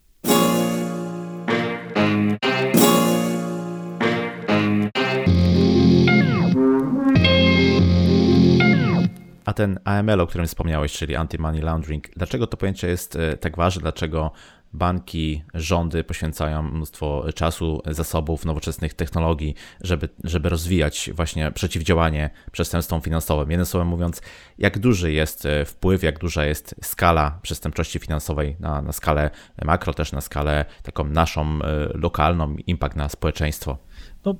[9.44, 13.56] A ten AML, o którym wspomniałeś, czyli anti-money laundering, dlaczego to pojęcie jest e, tak
[13.56, 13.82] ważne?
[13.82, 14.32] Dlaczego
[14.72, 23.50] banki, rządy poświęcają mnóstwo czasu, zasobów, nowoczesnych technologii, żeby, żeby rozwijać właśnie przeciwdziałanie przestępstwom finansowym.
[23.50, 24.22] Jednym słowem mówiąc,
[24.58, 29.30] jak duży jest e, wpływ, jak duża jest skala przestępczości finansowej na, na skalę
[29.64, 33.78] makro, też na skalę taką naszą e, lokalną, impact na społeczeństwo.
[34.24, 34.34] No,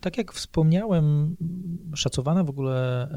[0.00, 1.36] tak jak wspomniałem,
[1.94, 3.08] szacowana w ogóle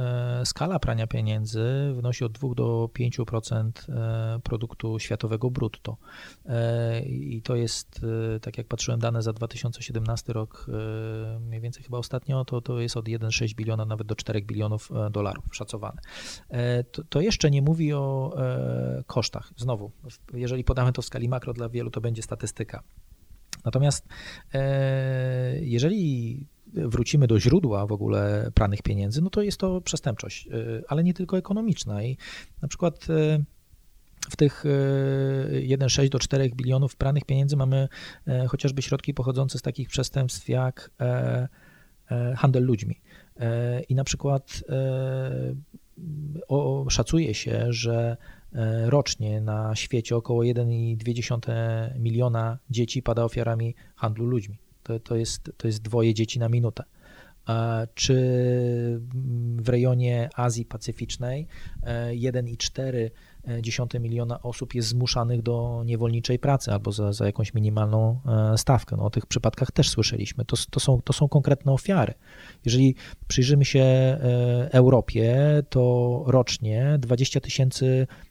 [0.42, 5.98] e, skala prania pieniędzy wynosi od 2 do 5% e, produktu światowego brutto.
[6.46, 8.06] E, I to jest,
[8.42, 10.68] tak jak patrzyłem dane za 2017 rok,
[11.40, 15.46] mniej więcej chyba ostatnio, to, to jest od 1,6 biliona nawet do 4 bilionów dolarów
[15.52, 16.02] szacowane.
[16.92, 18.36] To, to jeszcze nie mówi o
[19.08, 19.54] kosztach.
[19.58, 19.92] Znowu,
[20.34, 22.84] jeżeli podamy to w skali makro dla wielu, to będzie statystyka
[23.68, 24.08] Natomiast
[24.54, 30.52] e, jeżeli wrócimy do źródła w ogóle pranych pieniędzy, no to jest to przestępczość, e,
[30.88, 32.04] ale nie tylko ekonomiczna.
[32.04, 32.18] I
[32.62, 33.44] na przykład e,
[34.30, 37.88] w tych 1,6 do 4 bilionów pranych pieniędzy mamy
[38.48, 40.92] chociażby środki pochodzące z takich przestępstw jak
[42.36, 43.02] handel ludźmi.
[43.90, 44.64] I na przykład
[46.90, 48.18] szacuje się, że
[48.86, 54.58] rocznie na świecie około 1,2 miliona dzieci pada ofiarami handlu ludźmi.
[54.84, 56.84] To, to, jest, to jest dwoje dzieci na minutę
[57.94, 58.16] czy
[59.58, 61.48] w rejonie Azji Pacyficznej
[62.12, 63.10] 1,4
[63.62, 68.20] 10 miliona osób jest zmuszanych do niewolniczej pracy albo za, za jakąś minimalną
[68.54, 68.96] e, stawkę.
[68.98, 70.46] No, o tych przypadkach też słyszeliśmy.
[70.46, 72.14] To, to, są, to są konkretne ofiary.
[72.66, 72.96] Jeżeli
[73.28, 74.20] przyjrzymy się e,
[74.72, 75.38] Europie,
[75.70, 78.27] to rocznie 20 tysięcy E,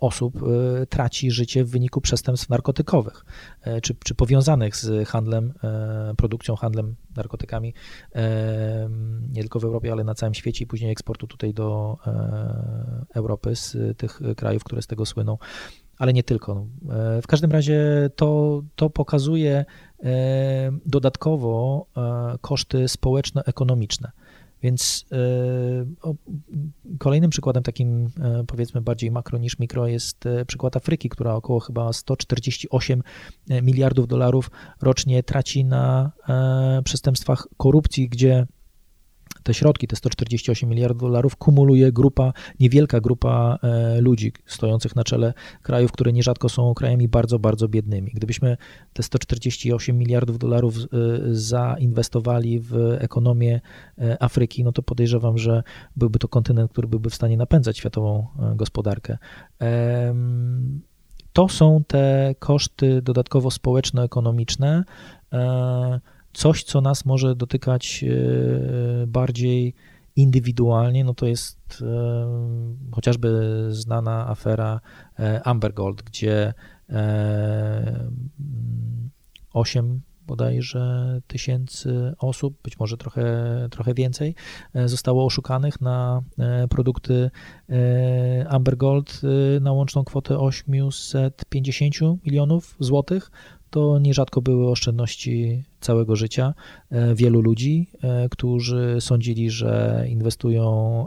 [0.00, 3.24] osób e, traci życie w wyniku przestępstw narkotykowych,
[3.62, 5.52] e, czy, czy powiązanych z handlem,
[6.16, 7.74] produkcją, handlem narkotykami,
[9.28, 11.98] nie tylko w Europie, ale na całym świecie i później eksportu tutaj do
[13.14, 15.38] Europy z tych krajów, które z tego słyną
[15.98, 16.66] ale nie tylko.
[17.22, 19.64] W każdym razie to, to pokazuje
[20.86, 21.86] dodatkowo
[22.40, 24.10] koszty społeczno-ekonomiczne.
[24.64, 25.16] Więc e,
[26.98, 31.60] kolejnym przykładem takim e, powiedzmy bardziej makro niż mikro jest e, przykład Afryki, która około
[31.60, 33.02] chyba 148
[33.62, 34.50] miliardów dolarów
[34.82, 36.12] rocznie traci na
[36.84, 38.46] przestępstwach korupcji, gdzie
[39.42, 45.34] te środki, te 148 miliardów dolarów, kumuluje grupa, niewielka grupa e, ludzi stojących na czele
[45.62, 48.10] krajów, które nierzadko są krajami bardzo, bardzo biednymi.
[48.14, 48.56] Gdybyśmy
[48.92, 50.80] te 148 miliardów dolarów e,
[51.30, 53.60] zainwestowali w ekonomię
[53.98, 55.62] e, Afryki, no to podejrzewam, że
[55.96, 59.18] byłby to kontynent, który byłby w stanie napędzać światową gospodarkę.
[61.32, 64.84] To są te koszty dodatkowo społeczno-ekonomiczne
[66.34, 69.74] coś, co nas może dotykać e, bardziej
[70.16, 74.80] indywidualnie, no to jest e, chociażby znana afera
[75.18, 76.54] e, Amber Gold, gdzie
[79.52, 83.24] 8 bodajże tysięcy osób, być może trochę,
[83.70, 84.34] trochę więcej,
[84.84, 86.22] zostało oszukanych na
[86.70, 87.30] produkty
[88.48, 89.20] Amber Gold
[89.60, 93.30] na łączną kwotę 850 milionów złotych
[93.74, 96.54] to nierzadko były oszczędności całego życia
[96.90, 101.04] e, wielu ludzi, e, którzy sądzili, że inwestują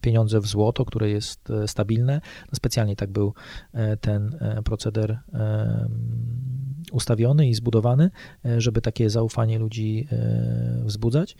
[0.00, 2.20] pieniądze w złoto, które jest e, stabilne.
[2.52, 3.34] No specjalnie tak był
[4.00, 5.18] ten proceder
[6.92, 8.10] ustawiony i zbudowany,
[8.58, 10.08] żeby takie zaufanie ludzi
[10.84, 11.36] wzbudzać.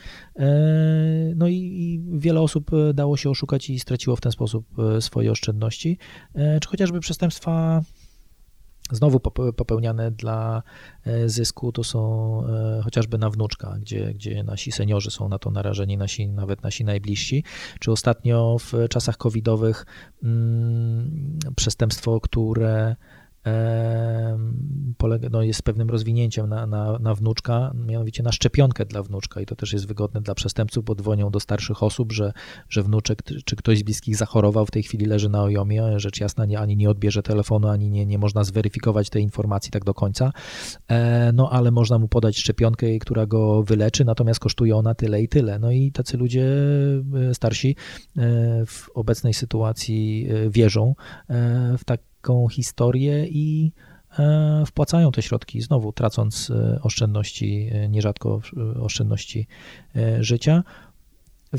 [1.37, 4.66] No i, wiele osób dało się oszukać i straciło w ten sposób
[5.01, 5.99] swoje oszczędności,
[6.35, 7.83] czy chociażby przestępstwa
[8.92, 9.20] znowu
[9.57, 10.62] popełniane dla
[11.05, 15.51] e, zysku, to są e, chociażby na wnuczka, gdzie, gdzie nasi seniorzy są na to
[15.51, 17.44] narażeni, nasi, nawet nasi najbliżsi.
[17.81, 19.87] Czy ostatnio w czasach covidowych
[20.22, 22.96] mm, przestępstwo, które
[25.30, 29.56] no jest pewnym rozwinięciem na, na, na wnuczka, mianowicie na szczepionkę dla wnuczka i to
[29.56, 32.32] też jest wygodne dla przestępców, bo dzwonią do starszych osób, że,
[32.68, 36.44] że wnuczek czy ktoś z bliskich zachorował, w tej chwili leży na ojomie, rzecz jasna
[36.44, 40.32] nie, ani nie odbierze telefonu, ani nie, nie można zweryfikować tej informacji tak do końca,
[40.88, 45.28] e, no ale można mu podać szczepionkę, która go wyleczy, natomiast kosztuje ona tyle i
[45.28, 45.59] tyle.
[45.59, 46.46] No i tacy ludzie
[47.30, 47.76] e, starsi
[48.16, 48.22] e,
[48.66, 50.94] w obecnej sytuacji wierzą
[51.78, 52.00] w tak
[52.50, 53.72] historię i
[54.18, 58.40] e, wpłacają te środki, znowu tracąc e, oszczędności, e, nierzadko
[58.80, 59.46] oszczędności
[60.20, 60.64] życia.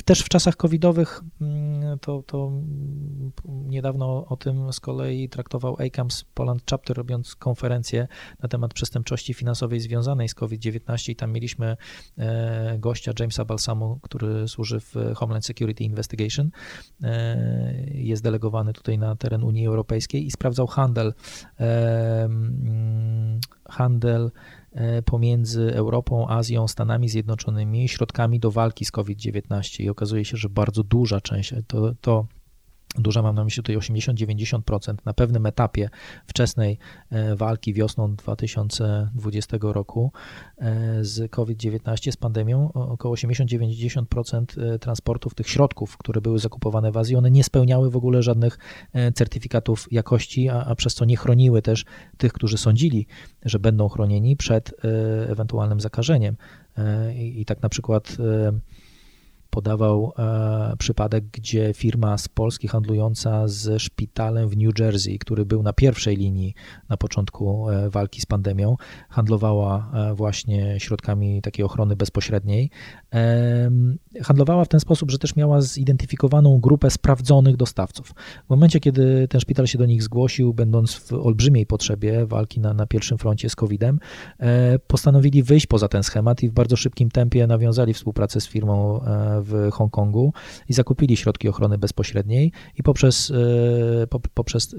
[0.05, 2.51] Też w czasach covidowych, mm, to, to
[3.45, 8.07] niedawno o tym z kolei traktował ACAMS Poland Chapter, robiąc konferencję
[8.43, 11.77] na temat przestępczości finansowej związanej z COVID-19 i tam mieliśmy
[12.17, 16.49] e, gościa Jamesa Balsamu, który służy w Homeland Security Investigation,
[17.03, 17.37] e,
[17.93, 21.13] jest delegowany tutaj na teren Unii Europejskiej i sprawdzał handel,
[21.59, 22.29] e,
[23.69, 24.31] handel
[25.05, 30.83] pomiędzy Europą, Azją, Stanami Zjednoczonymi środkami do walki z COVID-19 i okazuje się, że bardzo
[30.83, 32.25] duża część to, to
[32.97, 35.89] duża mam na myśli tutaj 80-90% na pewnym etapie
[36.27, 36.77] wczesnej
[37.09, 40.11] e, walki wiosną 2020 roku
[40.57, 46.97] e, z COVID-19, z pandemią, około 80-90% e, transportów tych środków, które były zakupowane w
[46.97, 48.57] Azji, one nie spełniały w ogóle żadnych
[49.15, 51.85] certyfikatów jakości, a, a przez co nie chroniły też
[52.17, 53.07] tych, którzy sądzili,
[53.45, 54.73] że będą chronieni przed
[55.27, 56.37] ewentualnym zakażeniem.
[57.15, 58.17] I, i tak na przykład
[59.57, 65.63] podawał e, przypadek, gdzie firma z Polski handlująca z szpitalem w New Jersey, który był
[65.63, 66.53] na pierwszej linii
[66.89, 68.75] na początku e, walki z pandemią,
[69.09, 72.69] handlowała e, właśnie środkami takiej ochrony bezpośredniej.
[74.23, 78.13] Handlowała w ten sposób, że też miała zidentyfikowaną grupę sprawdzonych dostawców.
[78.45, 82.73] W momencie, kiedy ten szpital się do nich zgłosił, będąc w olbrzymiej potrzebie walki na,
[82.73, 83.99] na pierwszym froncie z COVID-em,
[84.87, 88.99] postanowili wyjść poza ten schemat i w bardzo szybkim tempie nawiązali współpracę z firmą
[89.41, 90.33] w w Hongkongu
[90.69, 93.33] i zakupili środki ochrony bezpośredniej i poprzez,
[94.33, 94.75] poprzez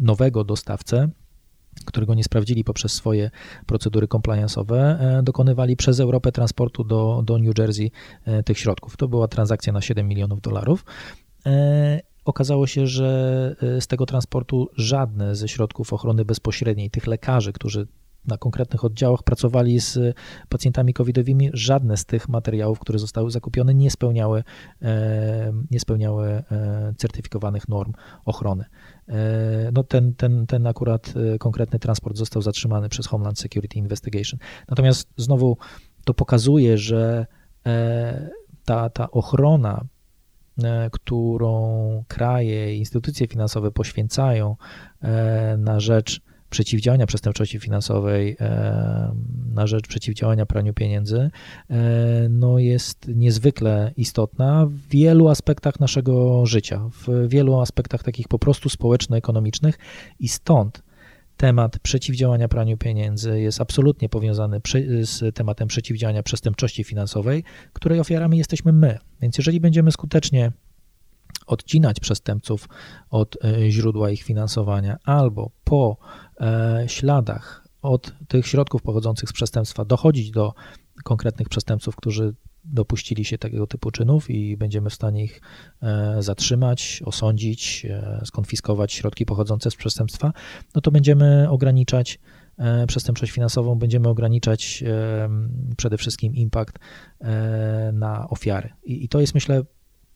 [0.00, 1.08] nowego dostawcę
[1.84, 3.30] którego nie sprawdzili poprzez swoje
[3.66, 7.90] procedury compliance'owe, e, dokonywali przez Europę transportu do, do New Jersey
[8.24, 8.96] e, tych środków.
[8.96, 10.84] To była transakcja na 7 milionów dolarów.
[11.46, 17.86] E, okazało się, że z tego transportu żadne ze środków ochrony bezpośredniej, tych lekarzy, którzy
[18.26, 20.16] na konkretnych oddziałach pracowali z
[20.48, 24.44] pacjentami covidowymi, żadne z tych materiałów, które zostały zakupione, nie spełniały,
[25.70, 26.42] nie spełniały
[26.96, 27.92] certyfikowanych norm
[28.24, 28.64] ochrony.
[29.08, 34.40] E, no ten, ten, ten akurat e, konkretny transport został zatrzymany przez Homeland Security Investigation.
[34.68, 35.56] Natomiast znowu
[36.04, 37.26] to pokazuje, że
[37.66, 38.30] e,
[38.64, 39.84] ta, ta ochrona,
[40.92, 44.56] którą kraje i instytucje finansowe poświęcają
[45.58, 46.20] na rzecz
[46.54, 49.14] przeciwdziałania przestępczości finansowej, e,
[49.54, 51.30] na rzecz przeciwdziałania praniu pieniędzy,
[51.70, 58.38] e, no jest niezwykle istotna w wielu aspektach naszego życia, w wielu aspektach takich po
[58.38, 59.78] prostu społeczno-ekonomicznych
[60.20, 60.82] i stąd
[61.36, 64.60] temat przeciwdziałania praniu pieniędzy jest absolutnie powiązany
[65.02, 68.98] z tematem przeciwdziałania przestępczości finansowej, której ofiarami jesteśmy my.
[69.20, 70.52] Więc jeżeli będziemy skutecznie
[71.46, 72.68] odcinać przestępców
[73.10, 75.96] od e, źródła ich finansowania albo po
[76.86, 80.54] śladach od tych środków pochodzących z przestępstwa dochodzić do
[81.04, 85.40] konkretnych przestępców, którzy dopuścili się tego typu czynów i będziemy w stanie ich
[85.82, 90.32] e, zatrzymać, osądzić, e, skonfiskować środki pochodzące z przestępstwa,
[90.74, 92.18] no to będziemy ograniczać
[92.86, 94.84] przestępczość finansową, będziemy ograniczać
[95.76, 96.78] przede wszystkim impact
[97.92, 98.68] na ofiary.
[98.84, 99.62] I, to jest, myślę,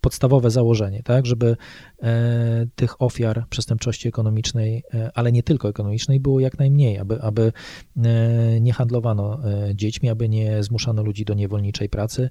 [0.00, 1.56] podstawowe założenie, tak, żeby
[2.02, 7.52] e, tych ofiar przestępczości ekonomicznej, e, ale nie tylko ekonomicznej, było jak najmniej, aby, aby
[7.96, 9.38] e, nie handlowano
[9.74, 12.30] dziećmi, aby nie zmuszano ludzi do niewolniczej pracy,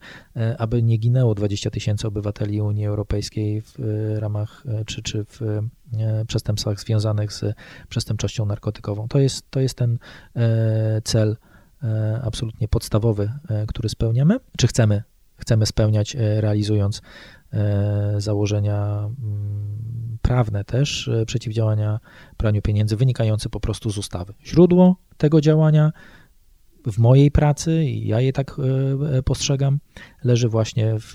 [0.57, 3.75] aby nie ginęło 20 tysięcy obywateli Unii Europejskiej w
[4.19, 5.39] ramach czy, czy w
[6.27, 7.55] przestępstwach związanych z
[7.89, 9.07] przestępczością narkotykową.
[9.07, 9.97] To jest, to jest ten
[11.03, 11.37] cel
[12.23, 13.31] absolutnie podstawowy,
[13.67, 15.03] który spełniamy, czy chcemy,
[15.37, 17.01] chcemy spełniać, realizując
[18.17, 19.67] założenia mm,
[20.27, 21.99] prawne też e, przeciwdziałania
[22.37, 24.33] praniu pieniędzy wynikające po prostu z ustawy.
[24.45, 25.91] Źródło tego działania
[26.91, 28.55] w mojej pracy, i ja je tak
[29.17, 29.79] e, postrzegam,
[30.23, 31.13] leży właśnie w,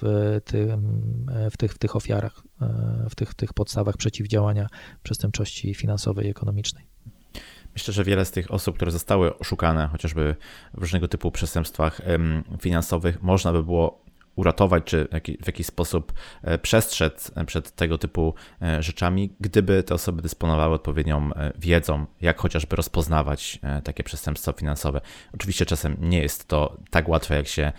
[1.51, 2.43] w, tych, w tych ofiarach,
[3.11, 4.67] w tych, w tych podstawach przeciwdziałania
[5.03, 6.87] przestępczości finansowej i ekonomicznej.
[7.75, 10.37] Myślę, że wiele z tych osób, które zostały oszukane chociażby
[10.75, 12.01] w różnego typu przestępstwach
[12.61, 14.02] finansowych, można by było
[14.37, 15.09] uratować, czy
[15.43, 16.13] w jakiś sposób
[16.43, 22.39] e, przestrzec przed tego typu e, rzeczami, gdyby te osoby dysponowały odpowiednią e, wiedzą, jak
[22.39, 25.01] chociażby rozpoznawać takie przestępstwa finansowe.
[25.35, 27.73] Oczywiście czasem nie jest to tak łatwe, jak się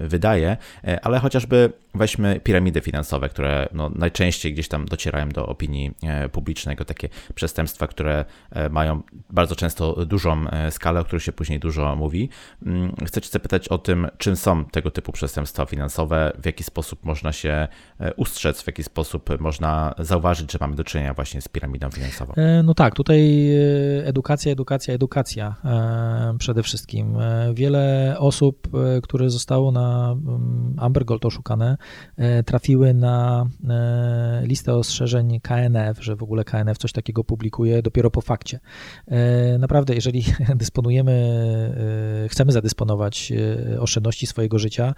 [0.00, 0.56] wydaje,
[1.02, 5.90] ale chociażby weźmy piramidy finansowe, które no najczęściej gdzieś tam docierają do opinii
[6.32, 8.24] publicznej, takie przestępstwa, które
[8.70, 12.28] mają bardzo często dużą skalę, o których się później dużo mówi.
[12.66, 17.04] Mm, chcę Cię zapytać o tym, czym są tego typu przestępstwa finansowe w jaki sposób
[17.04, 17.68] można się
[18.00, 22.34] e, ustrzec, w jaki sposób można zauważyć, że mamy do czynienia właśnie z piramidą finansową?
[22.36, 25.54] E, no tak, tutaj e, edukacja, edukacja, edukacja
[26.38, 27.16] przede wszystkim.
[27.54, 28.68] Wiele osób,
[29.02, 31.76] które zostało na mm, Amber Gold oszukane,
[32.46, 33.46] trafiły na
[34.42, 38.60] listę ostrzeżeń KNF, że w ogóle KNF coś takiego publikuje dopiero po fakcie.
[39.58, 40.24] Naprawdę, jeżeli
[40.54, 43.32] dysponujemy, chcemy zadysponować
[43.78, 44.94] oszczędności swojego życia,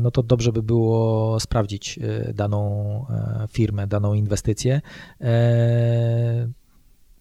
[0.00, 4.80] no to dobrze by było sprawdzić e, daną e, firmę, daną inwestycję
[5.20, 6.48] e,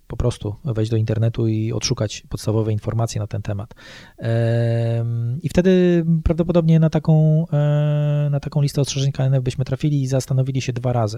[0.08, 3.74] po prostu wejść do internetu i odszukać podstawowe informacje na ten temat.
[5.42, 7.46] I wtedy prawdopodobnie na taką,
[8.32, 11.18] na taką listę ostrzeżeń KNF byśmy trafili i zastanowili się dwa razy.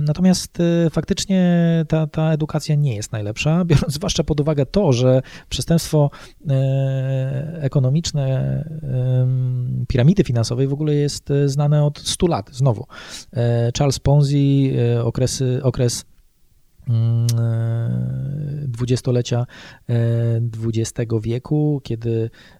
[0.00, 0.58] Natomiast
[0.90, 6.10] faktycznie ta, ta edukacja nie jest najlepsza, biorąc zwłaszcza pod uwagę to, że przestępstwo
[7.60, 8.64] ekonomiczne
[9.88, 12.86] piramidy finansowej w ogóle jest znane od 100 lat, znowu.
[13.78, 14.72] Charles Ponzi,
[15.04, 16.15] okresy, okres e,
[18.68, 19.46] dwudziestolecia
[19.88, 22.55] XX e, wieku, kiedy e,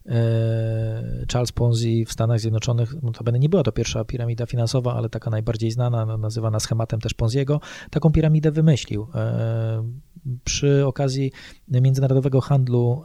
[1.32, 5.30] Charles Ponzi w Stanach Zjednoczonych, no to nie była to pierwsza piramida finansowa, ale taka
[5.30, 9.07] najbardziej znana, no, nazywana schematem też Ponziego, taką piramidę wymyślił
[10.44, 11.32] przy okazji
[11.68, 13.02] międzynarodowego handlu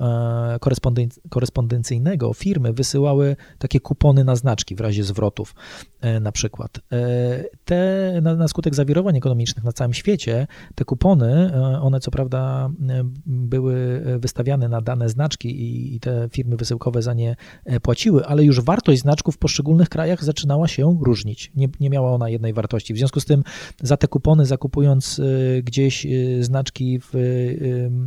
[1.29, 5.55] korespondencyjnego firmy wysyłały takie kupony na znaczki w razie zwrotów
[6.21, 6.79] na przykład.
[7.65, 12.69] Te, na, na skutek zawirowań ekonomicznych na całym świecie, te kupony e, one co prawda
[12.89, 15.49] e, były wystawiane na dane znaczki
[15.95, 17.35] i, te firmy wysyłkowe bankowe za nie
[17.81, 21.51] płaciły, ale już wartość znaczków w poszczególnych krajach zaczynała się różnić.
[21.55, 22.93] Nie, nie miała ona jednej wartości.
[22.93, 23.43] W związku z tym
[23.81, 25.21] za te kupony, zakupując
[25.63, 26.07] gdzieś
[26.39, 27.13] znaczki w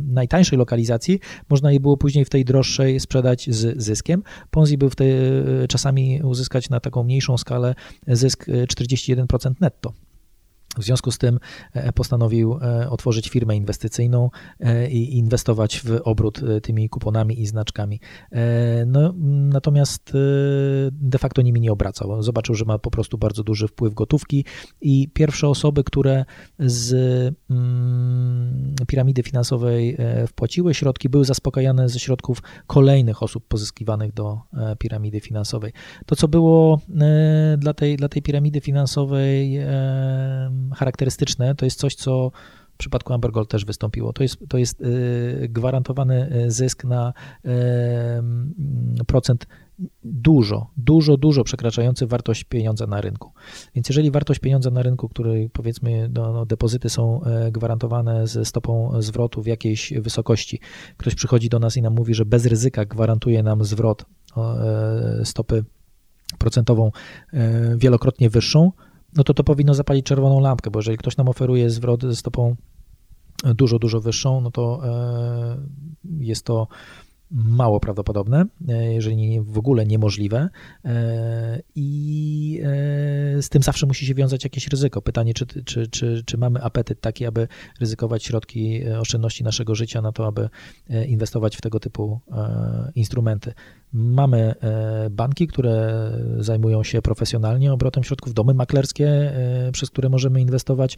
[0.07, 1.19] najtańszej lokalizacji,
[1.49, 4.23] można je było później w tej droższej sprzedać z zyskiem.
[4.51, 4.95] Ponzi był w
[5.69, 7.75] czasami uzyskać na taką mniejszą skalę
[8.07, 9.93] zysk 41% netto.
[10.77, 11.39] W związku z tym
[11.73, 17.99] e, postanowił e, otworzyć firmę inwestycyjną e, i inwestować w obrót tymi kuponami i znaczkami.
[18.85, 19.13] No,
[19.49, 20.13] natomiast
[20.91, 22.23] de facto nimi nie obracał.
[22.23, 24.45] Zobaczył, że ma po prostu bardzo duży wpływ gotówki
[24.81, 26.25] i pierwsze osoby, które
[26.59, 26.93] z
[27.49, 29.97] mm, piramidy finansowej
[30.27, 34.39] wpłaciły środki, były zaspokajane ze środków kolejnych osób pozyskiwanych do
[34.79, 35.73] piramidy finansowej.
[36.05, 36.81] To, co było
[37.57, 39.59] dla tej, dla tej piramidy finansowej
[40.75, 42.31] charakterystyczne, to jest coś, co
[42.75, 44.13] w przypadku Amber Gold też wystąpiło.
[44.13, 47.13] To jest, to jest y, gwarantowany y, zysk na
[49.07, 49.47] procent
[50.03, 53.31] dużo, dużo, dużo przekraczający wartość pieniądza na rynku.
[53.75, 59.01] Więc jeżeli wartość pieniądza na rynku, której powiedzmy no, no, depozyty są gwarantowane ze stopą
[59.01, 60.59] zwrotu w jakiejś wysokości,
[60.97, 64.05] ktoś przychodzi do nas i nam mówi, że bez ryzyka gwarantuje nam zwrot
[65.23, 65.63] stopy
[66.37, 66.91] procentową
[67.77, 68.71] wielokrotnie wyższą,
[69.15, 72.55] no to to powinno zapalić czerwoną lampkę, bo jeżeli ktoś nam oferuje zwrot ze stopą
[73.43, 75.57] dużo, dużo wyższą, no to e,
[76.19, 76.67] jest to
[77.31, 80.49] mało prawdopodobne, e, jeżeli nie w ogóle niemożliwe
[80.85, 85.01] e, i e, z tym zawsze musi się wiązać jakieś ryzyko.
[85.01, 87.47] Pytanie, czy, czy, czy, czy mamy apetyt taki, aby
[87.79, 90.49] ryzykować środki oszczędności naszego życia na to, aby
[91.07, 92.19] inwestować w tego typu
[92.95, 93.53] instrumenty.
[93.93, 94.55] Mamy
[95.11, 99.33] banki, które zajmują się profesjonalnie obrotem środków, domy maklerskie,
[99.71, 100.97] przez które możemy inwestować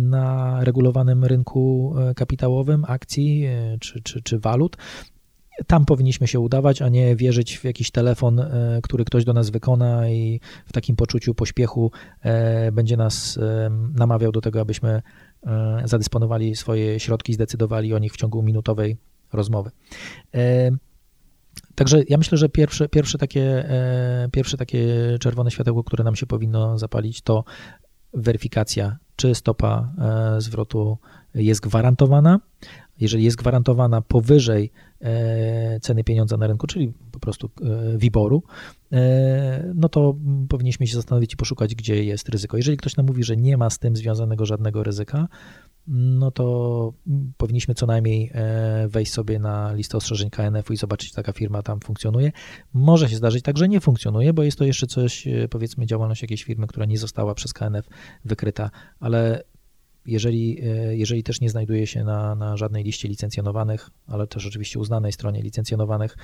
[0.00, 3.46] na regulowanym rynku kapitałowym akcji
[3.80, 4.76] czy, czy, czy walut
[5.66, 9.50] tam powinniśmy się udawać, a nie wierzyć w jakiś telefon, e, który ktoś do nas
[9.50, 11.90] wykona i w takim poczuciu pośpiechu
[12.20, 15.02] e, będzie nas e, namawiał do tego, abyśmy
[15.84, 18.96] zadysponowali swoje środki, zdecydowali o nich w ciągu minutowej
[19.32, 19.70] rozmowy.
[21.74, 23.64] Także ja myślę, że pierwsze, pierwsze, takie,
[24.32, 24.86] pierwsze takie
[25.20, 27.44] czerwone światełko, które nam się powinno zapalić, to
[28.14, 29.92] weryfikacja, czy stopa
[30.38, 30.98] zwrotu
[31.34, 32.40] jest gwarantowana.
[33.00, 34.91] Jeżeli jest gwarantowana powyżej E,
[35.80, 38.42] ceny pieniądza na rynku, czyli po prostu e, WIBOR-u,
[38.92, 40.16] e, no to
[40.48, 42.56] powinniśmy się zastanowić i poszukać, gdzie jest ryzyko.
[42.56, 45.28] Jeżeli ktoś nam mówi, że nie ma z tym związanego żadnego ryzyka,
[45.86, 46.92] no to
[47.36, 48.32] powinniśmy co najmniej
[48.88, 52.32] wejść sobie na listę ostrzeżeń KNF-u i zobaczyć, czy taka firma tam funkcjonuje.
[52.72, 56.44] Może się zdarzyć tak, że nie funkcjonuje, bo jest to jeszcze coś, powiedzmy, działalność jakiejś
[56.44, 57.88] firmy, która nie została przez KNF
[58.24, 59.42] wykryta, ale
[60.06, 64.78] jeżeli, e, jeżeli też nie znajduje się na, na żadnej liście licencjonowanych, ale też oczywiście
[64.78, 66.16] uznanej stronie licencjonowanych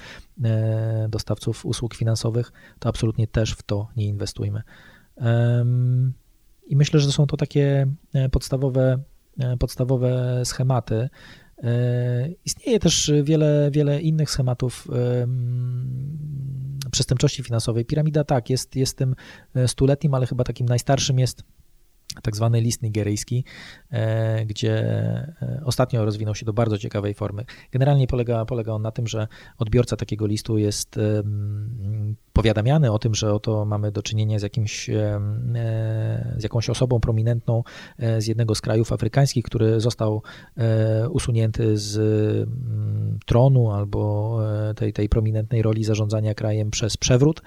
[0.45, 4.63] e, dostawców usług finansowych, to absolutnie też w to nie inwestujmy.
[6.67, 8.99] I myślę, że są to takie e, podstawowe,
[9.59, 11.09] podstawowe schematy.
[12.45, 14.89] Istnieje też wiele, wiele innych schematów
[16.91, 17.85] przestępczości finansowej.
[17.85, 19.15] Piramida tak, jest, jest tym
[19.67, 21.45] stuletnim, ale chyba takim najstarszym jest
[22.23, 23.45] tak zwany list nigeryjski,
[23.91, 27.45] e, gdzie e, ostatnio rozwinął się do bardzo ciekawej formy.
[27.73, 29.29] Generalnie polega, polega on na tym, że
[29.59, 30.99] odbiorca takiego listu jest
[32.39, 35.21] powiadamiany o tym, że oto mamy do czynienia z, jakimś, e,
[36.37, 37.63] z jakąś osobą prominentną
[38.19, 40.23] z jednego z krajów afrykańskich, który został
[41.11, 44.39] usunięty z mm, tronu albo
[44.77, 47.43] tej, tej prominentnej roli zarządzania krajem przez przewrót.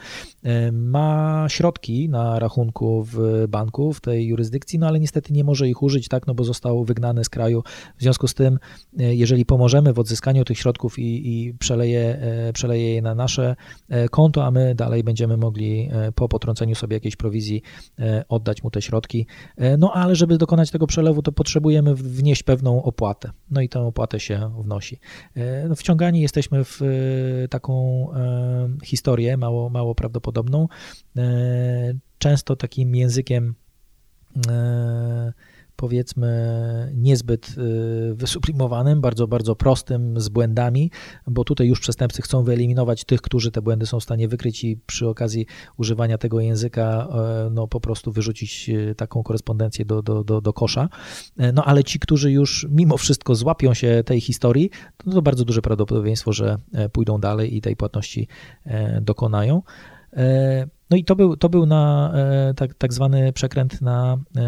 [0.72, 5.84] Ma środki na rachunku w banku w tej jurysdykcji, no ale niestety nie może ich
[5.84, 7.64] użyć, tak, no bo został wygnany z kraju.
[7.98, 8.60] W związku z tym,
[9.00, 13.56] e, jeżeli pomożemy w odzyskaniu tych środków i, i przeleje, e, przeleje je na nasze
[13.90, 17.62] e, konto, a my dalej będziemy mogli po potrąceniu sobie jakiejś prowizji
[18.30, 19.28] oddać mu te środki.
[19.78, 23.32] No ale żeby dokonać tego przelewu, to potrzebujemy wnieść pewną opłatę.
[23.52, 25.00] No i tę opłatę się wnosi.
[25.70, 26.80] No, wciągani jesteśmy w
[27.50, 28.08] taką
[28.84, 30.68] historię mało, mało prawdopodobną.
[32.18, 33.56] Często takim językiem
[34.50, 35.34] E,
[35.82, 40.92] powiedzmy niezbyt e, wysublimowanym, bardzo, bardzo prostym, z błędami,
[41.28, 44.78] bo tutaj już przestępcy chcą wyeliminować tych, którzy te błędy są w stanie wykryć i
[44.78, 45.46] przy okazji
[45.78, 50.90] używania tego języka e, no, po prostu wyrzucić taką korespondencję do, do, do, do kosza.
[51.54, 54.70] No ale ci, którzy już mimo wszystko złapią się tej historii,
[55.06, 56.58] no, to bardzo duże prawdopodobieństwo, że
[56.92, 58.28] pójdą dalej i tej płatności
[59.02, 59.62] dokonają.
[60.92, 64.42] No i to był, to był na e, tak, tak zwany przekręt na e,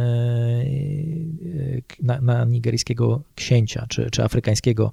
[2.01, 4.91] na, na nigeryjskiego księcia, czy, czy afrykańskiego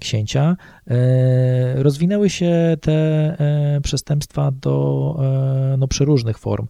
[0.00, 0.56] księcia.
[1.74, 3.36] Rozwinęły się te
[3.82, 5.16] przestępstwa do
[5.78, 6.66] no, przeróżnych form,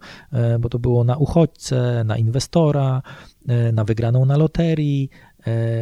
[0.59, 3.01] bo to było na uchodźcę, na inwestora,
[3.73, 5.09] na wygraną na loterii,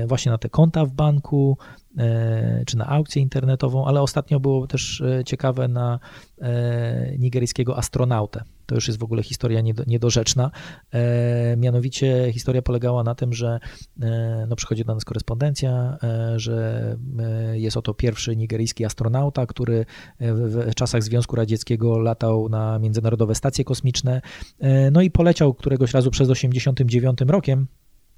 [0.07, 1.57] właśnie na te konta w banku,
[1.97, 5.99] E, czy na aukcję internetową, ale ostatnio było też e, ciekawe na
[6.41, 8.43] e, nigeryjskiego astronautę.
[8.66, 10.51] To już jest w ogóle historia niedorzeczna.
[11.57, 13.60] Mianowicie historia polegała na tym, że
[14.47, 15.97] no, przychodzi do nas korespondencja,
[16.36, 16.97] że
[17.53, 19.86] jest oto pierwszy nigeryjski astronauta, który
[20.20, 24.22] w czasach Związku Radzieckiego latał na międzynarodowe stacje kosmiczne,
[24.91, 27.68] no i poleciał któregoś razu przez 89 rokiem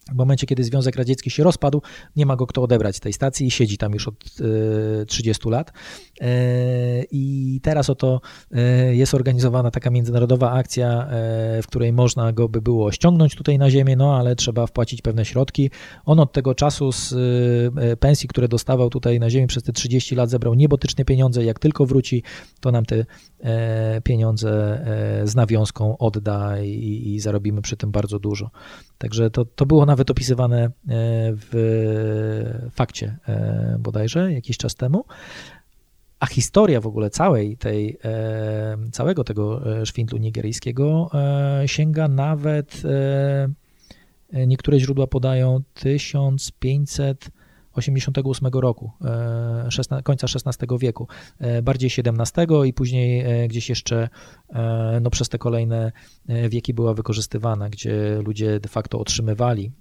[0.10, 1.82] w momencie, kiedy Związek Radziecki się rozpadł,
[2.16, 4.16] nie ma go kto odebrać tej stacji i siedzi tam już od
[5.08, 5.74] 30 e, lat.
[6.22, 6.28] E,
[7.12, 8.22] I teraz oto
[8.52, 11.08] e, jest organizowana taka międzynarodowa akcja,
[11.64, 15.26] w której można go by było ściągnąć tutaj na ziemię, no ale trzeba wpłacić pewne
[15.26, 15.70] środki.
[16.06, 17.14] On od tego czasu z
[18.00, 21.44] pensji, które dostawał tutaj na ziemi przez te 30 lat zebrał niebotyczne pieniądze.
[21.44, 22.24] Jak tylko wróci,
[22.60, 23.06] to nam te
[24.04, 24.82] pieniądze
[25.24, 28.50] z nawiązką odda i, i zarobimy przy tym bardzo dużo.
[28.98, 30.70] Także to, to było nawet opisywane e,
[31.34, 35.06] w fakcie e, bodajże jakiś czas temu.
[36.20, 41.10] A historia w ogóle całej tej, e, całego tego szwindlu nigeryjskiego
[41.66, 42.82] sięga nawet,
[44.34, 47.30] niektóre źródła podają 1500
[47.74, 51.08] 88 roku, e, końca XVI wieku,
[51.40, 54.10] e, bardziej XVII i później e, gdzieś jeszcze
[55.02, 55.92] no, przez te kolejne
[56.50, 59.72] wieki była wykorzystywana, gdzie ludzie de facto otrzymywali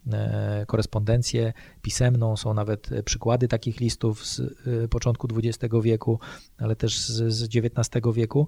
[0.67, 4.43] korespondencję pisemną, są nawet przykłady takich listów z
[4.91, 6.19] początku XX wieku,
[6.59, 8.47] ale też z, XIX wieku,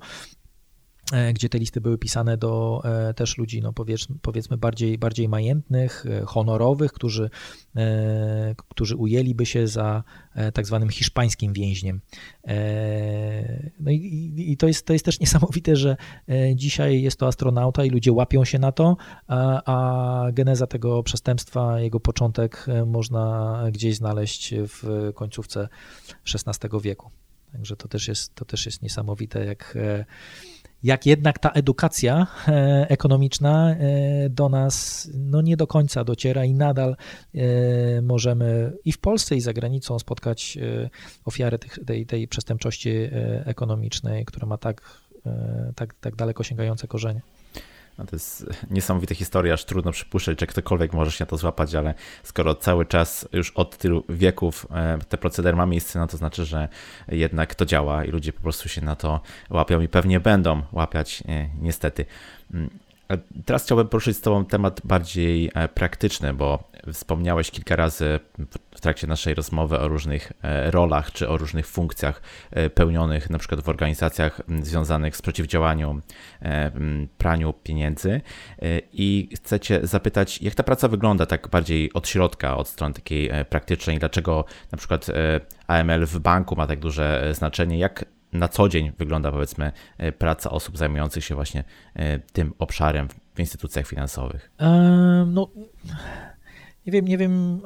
[1.34, 6.06] gdzie te listy były pisane do e, też ludzi, no powiedzmy, powiedzmy bardziej, bardziej majętnych,
[6.06, 7.30] e, honorowych, którzy,
[8.68, 10.04] którzy ujęliby się za
[10.54, 12.00] tak zwanym hiszpańskim więźniem.
[13.80, 15.96] No i, i, to, jest, to jest też niesamowite, że
[16.54, 18.96] dzisiaj jest to astronauta i ludzie łapią się na to,
[19.26, 25.68] a, a geneza tego przestępstwa, jego początek można gdzieś znaleźć w końcówce
[26.34, 27.10] XVI wieku.
[27.52, 29.78] Także to też jest, to też jest niesamowite, jak
[30.82, 36.54] jak jednak ta edukacja e, ekonomiczna e, do nas no nie do końca dociera i
[36.54, 36.96] nadal
[37.34, 40.58] e, możemy i w Polsce, i za granicą spotkać
[41.24, 42.90] ofiary tej, tej przestępczości
[43.44, 44.82] ekonomicznej, która ma tak,
[45.74, 47.22] tak, tak daleko sięgające korzenie.
[48.02, 51.74] No to jest niesamowita historia, aż trudno przypuszczać, że ktokolwiek może się na to złapać,
[51.74, 56.16] ale skoro cały czas już od tylu wieków e, te proceder ma miejsce, no to
[56.16, 56.68] znaczy, że
[57.08, 61.22] jednak to działa i ludzie po prostu się na to łapią i pewnie będą łapiać,
[61.28, 62.04] e, niestety.
[63.12, 68.20] Mm, teraz chciałbym poruszyć z Tobą temat bardziej e, praktyczny, bo wspomniałeś kilka razy
[68.74, 73.38] w trakcie naszej rozmowy o różnych e, rolach czy o różnych funkcjach e, pełnionych, na
[73.38, 76.02] przykład w organizacjach związanych z przeciwdziałaniem
[77.18, 78.20] praniu pieniędzy.
[78.92, 83.30] I chcę Cię zapytać, jak ta praca wygląda tak bardziej od środka, od strony takiej
[83.50, 85.06] praktycznej, dlaczego na przykład
[85.66, 90.50] AML w banku ma tak duże znaczenie, jak na co dzień wygląda powiedzmy e, praca
[90.50, 91.64] osób zajmujących się właśnie
[91.94, 94.50] e, tym obszarem w instytucjach finansowych?
[95.26, 95.50] no,
[96.86, 97.60] nie wiem, nie wiem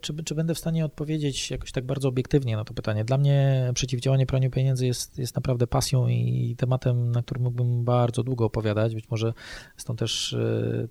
[0.00, 3.04] czy, czy będę w stanie odpowiedzieć jakoś tak bardzo obiektywnie na to pytanie.
[3.04, 8.22] Dla mnie przeciwdziałanie praniu pieniędzy jest, jest naprawdę pasją i tematem, na którym mógłbym bardzo
[8.22, 8.94] długo opowiadać.
[8.94, 9.32] Być może
[9.76, 10.36] stąd też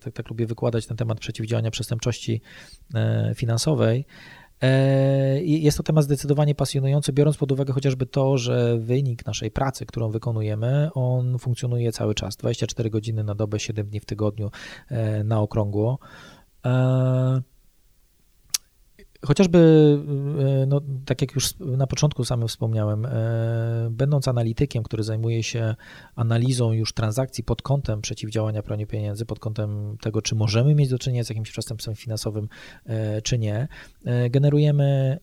[0.02, 2.42] tak, tak lubię wykładać ten temat przeciwdziałania przestępczości
[3.36, 4.06] finansowej.
[4.64, 9.86] E, jest to temat zdecydowanie pasjonujący, biorąc pod uwagę chociażby to, że wynik naszej pracy,
[9.86, 14.52] którą wykonujemy, on funkcjonuje cały czas, 24 godziny na dobę, 7 dni w tygodniu
[14.90, 16.00] e, na okrągło.
[19.26, 19.58] Chociażby,
[20.40, 25.76] e, no, tak jak już na początku samym wspomniałem, e, będąc analitykiem, który zajmuje się
[26.16, 31.00] analizą już transakcji pod kątem przeciwdziałania praniu pieniędzy, pod kątem tego, czy możemy mieć do
[31.00, 32.48] czynienia z jakimś przestępstwem finansowym,
[32.86, 33.68] e, czy nie,
[34.30, 35.18] generujemy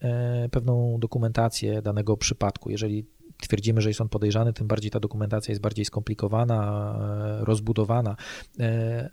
[0.51, 2.71] pewną dokumentację danego przypadku.
[2.71, 3.07] Jeżeli
[3.41, 6.61] twierdzimy, że jest on podejrzany, tym bardziej ta dokumentacja jest bardziej skomplikowana,
[7.41, 8.17] e, rozbudowana.
[8.61, 8.65] E,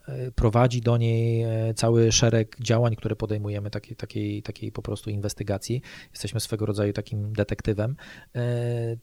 [0.08, 5.82] e, prowadzi do niej cały szereg działań, które podejmujemy, takiej, takiej, takiej po prostu inwestygacji.
[6.12, 7.96] Jesteśmy swego rodzaju takim detektywem.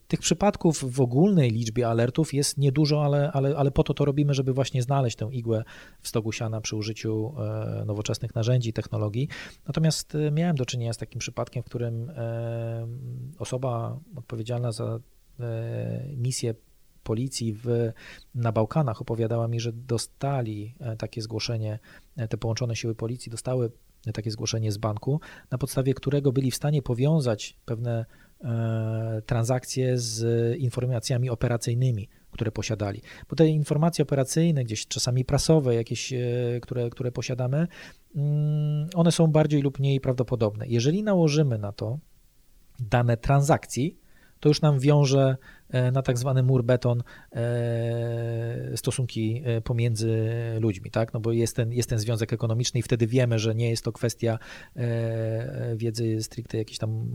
[0.07, 4.33] Tych przypadków w ogólnej liczbie alertów jest niedużo, ale, ale, ale po to to robimy,
[4.33, 5.63] żeby właśnie znaleźć tę igłę
[6.01, 7.33] w stogu siana przy użyciu
[7.85, 9.27] nowoczesnych narzędzi, technologii.
[9.67, 12.11] Natomiast miałem do czynienia z takim przypadkiem, w którym
[13.39, 14.99] osoba odpowiedzialna za
[16.17, 16.53] misję
[17.03, 17.91] policji w,
[18.35, 21.79] na Bałkanach opowiadała mi, że dostali takie zgłoszenie,
[22.29, 23.71] te połączone siły policji dostały
[24.13, 25.19] takie zgłoszenie z banku,
[25.51, 28.05] na podstawie którego byli w stanie powiązać pewne
[29.25, 30.25] transakcje z
[30.59, 33.01] informacjami operacyjnymi które posiadali.
[33.29, 36.19] Bo te informacje operacyjne, gdzieś czasami prasowe, jakieś, e,
[36.61, 37.67] które, które posiadamy,
[38.15, 40.67] mm, one są bardziej lub mniej prawdopodobne.
[40.67, 41.99] Jeżeli nałożymy na to
[42.79, 43.97] dane transakcji,
[44.39, 45.37] to już nam wiąże
[45.69, 50.27] e, na tak zwany mur beton e, stosunki pomiędzy
[50.59, 51.13] ludźmi, tak?
[51.13, 53.91] No bo jest ten, jest ten związek ekonomiczny i wtedy wiemy, że nie jest to
[53.91, 54.39] kwestia
[55.75, 57.11] wiedzy stricte jakiejś tam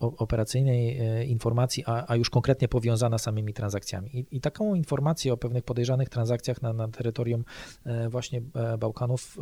[0.00, 4.16] operacyjnej e, informacji, a, a, już konkretnie powiązana samymi transakcjami.
[4.18, 7.44] I, I, taką informację o pewnych podejrzanych transakcjach na, na terytorium
[7.84, 9.38] e, właśnie e, Bałkanów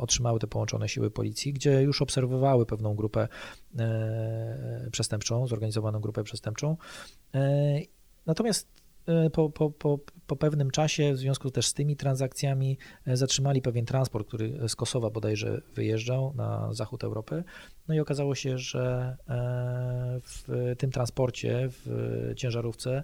[0.00, 3.28] otrzymały te połączone siły policji, gdzie już obserwowały pewną grupę
[4.92, 6.76] przestępczą, zorganizowaną grupę przestępczą.
[8.26, 8.68] Natomiast
[9.32, 14.28] po, po, po, po pewnym czasie, w związku też z tymi transakcjami, zatrzymali pewien transport,
[14.28, 17.44] który z Kosowa bodajże wyjeżdżał na zachód Europy.
[17.88, 23.02] No i okazało się, że e, w tym transporcie, w ciężarówce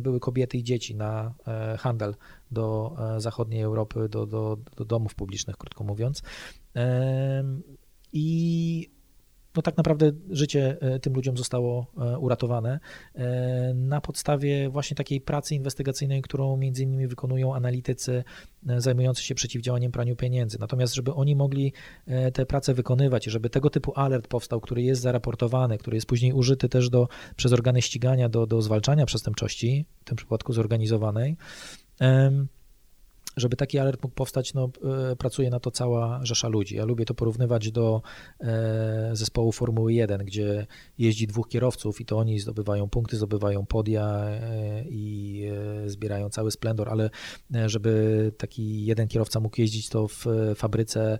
[0.00, 1.34] były kobiety i dzieci na
[1.78, 2.14] handel
[2.50, 6.22] do zachodniej Europy, do, do, do domów publicznych, krótko mówiąc.
[8.12, 8.90] I
[9.58, 12.80] no tak naprawdę życie e, tym ludziom zostało e, uratowane
[13.14, 18.24] e, na podstawie właśnie takiej pracy inwestygacyjnej, którą między innymi wykonują analitycy
[18.76, 20.58] zajmujący się przeciwdziałaniem praniu pieniędzy.
[20.60, 21.72] Natomiast, żeby oni mogli
[22.32, 26.32] te prace wykonywać i żeby tego typu alert powstał, który jest zaraportowany, który jest później
[26.32, 31.36] użyty też do, przez organy ścigania do, do zwalczania przestępczości, w tym przypadku zorganizowanej,
[33.38, 34.70] żeby taki alert mógł powstać, no,
[35.10, 36.76] e, pracuje na to cała rzesza ludzi.
[36.76, 38.02] Ja lubię to porównywać do
[38.40, 40.66] e, zespołu Formuły 1, gdzie
[40.98, 45.28] jeździ dwóch kierowców i to oni zdobywają punkty, zdobywają podia e, i
[45.86, 47.10] zbierają cały splendor, ale
[47.66, 50.24] żeby taki jeden kierowca mógł jeździć, to w
[50.56, 51.18] fabryce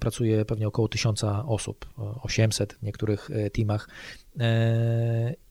[0.00, 1.86] pracuje pewnie około tysiąca osób,
[2.22, 3.88] 800 w niektórych teamach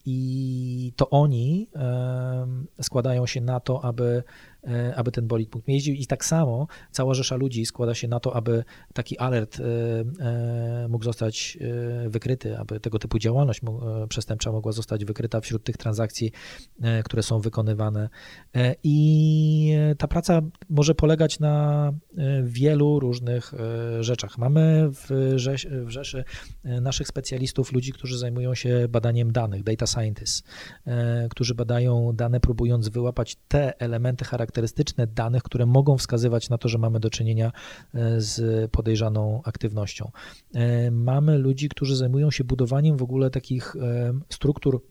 [0.05, 1.69] i to oni
[2.81, 4.23] składają się na to, aby,
[4.95, 8.35] aby ten bolid mógł jeździć i tak samo cała rzesza ludzi składa się na to,
[8.35, 8.63] aby
[8.93, 9.63] taki alert e,
[10.25, 11.57] e, mógł zostać
[12.07, 13.61] wykryty, aby tego typu działalność
[14.09, 16.31] przestępcza mogła zostać wykryta wśród tych transakcji,
[17.05, 18.09] które są wykonywane.
[18.83, 21.93] I ta praca może polegać na
[22.43, 23.53] wielu różnych
[23.99, 24.37] rzeczach.
[24.37, 25.07] Mamy w,
[25.85, 26.23] w Rzeszy
[26.63, 30.43] naszych specjalistów, ludzi, którzy zajmują się badaniem danych, data scientists,
[30.85, 34.54] e, którzy badają dane, próbując wyłapać te elementy charakterystyczne
[35.13, 37.51] danych, które mogą wskazywać na to, że mamy do czynienia
[37.93, 40.11] e, z podejrzaną aktywnością.
[40.53, 43.75] E, mamy ludzi, którzy zajmują się budowaniem w ogóle takich
[44.29, 44.81] struktur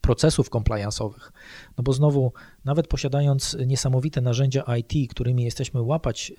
[0.00, 1.32] procesów compliance'owych.
[1.78, 2.32] No bo znowu,
[2.64, 6.32] nawet posiadając niesamowite narzędzia IT, którymi jesteśmy łapać,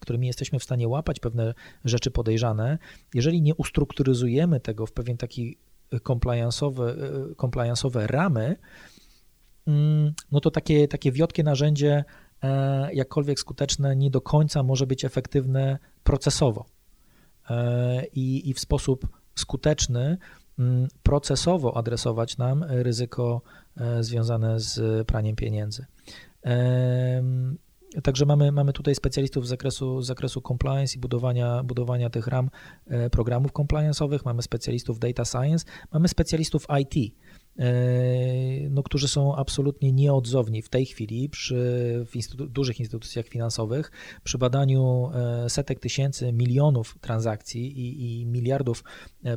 [0.00, 1.54] którymi jesteśmy w stanie łapać pewne
[1.84, 2.78] rzeczy podejrzane,
[3.14, 5.58] jeżeli nie ustrukturyzujemy tego w pewien taki
[5.92, 6.94] compliance'owe,
[7.36, 8.56] compliance'owe ramy,
[10.32, 12.04] no to takie, takie wiotkie narzędzie,
[12.42, 16.66] e, jakkolwiek skuteczne, nie do końca może być efektywne procesowo.
[17.50, 20.18] E, i, i w sposób skuteczny
[20.58, 23.42] mm, procesowo adresować nam ryzyko
[23.76, 25.86] e, związane z praniem pieniędzy.
[28.02, 32.50] Także mamy, mamy tutaj specjalistów z zakresu, z zakresu compliance i budowania, budowania tych ram
[33.12, 37.14] programów compliance'owych, mamy specjalistów data science, mamy specjalistów IT,
[38.70, 41.56] no, którzy są absolutnie nieodzowni w tej chwili przy
[42.06, 43.90] w instytu dużych instytucjach finansowych,
[44.24, 48.84] przy badaniu e, setek tysięcy, milionów transakcji i, i miliardów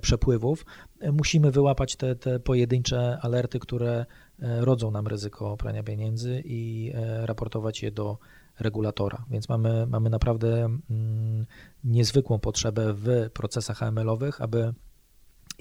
[0.01, 0.65] przepływów.
[1.13, 4.05] Musimy wyłapać te, te pojedyncze alerty, które
[4.39, 6.91] rodzą nam ryzyko prania pieniędzy i
[7.25, 8.17] raportować je do
[8.59, 9.25] regulatora.
[9.29, 11.45] Więc mamy, mamy naprawdę mm,
[11.83, 14.73] niezwykłą potrzebę w procesach AML-owych, aby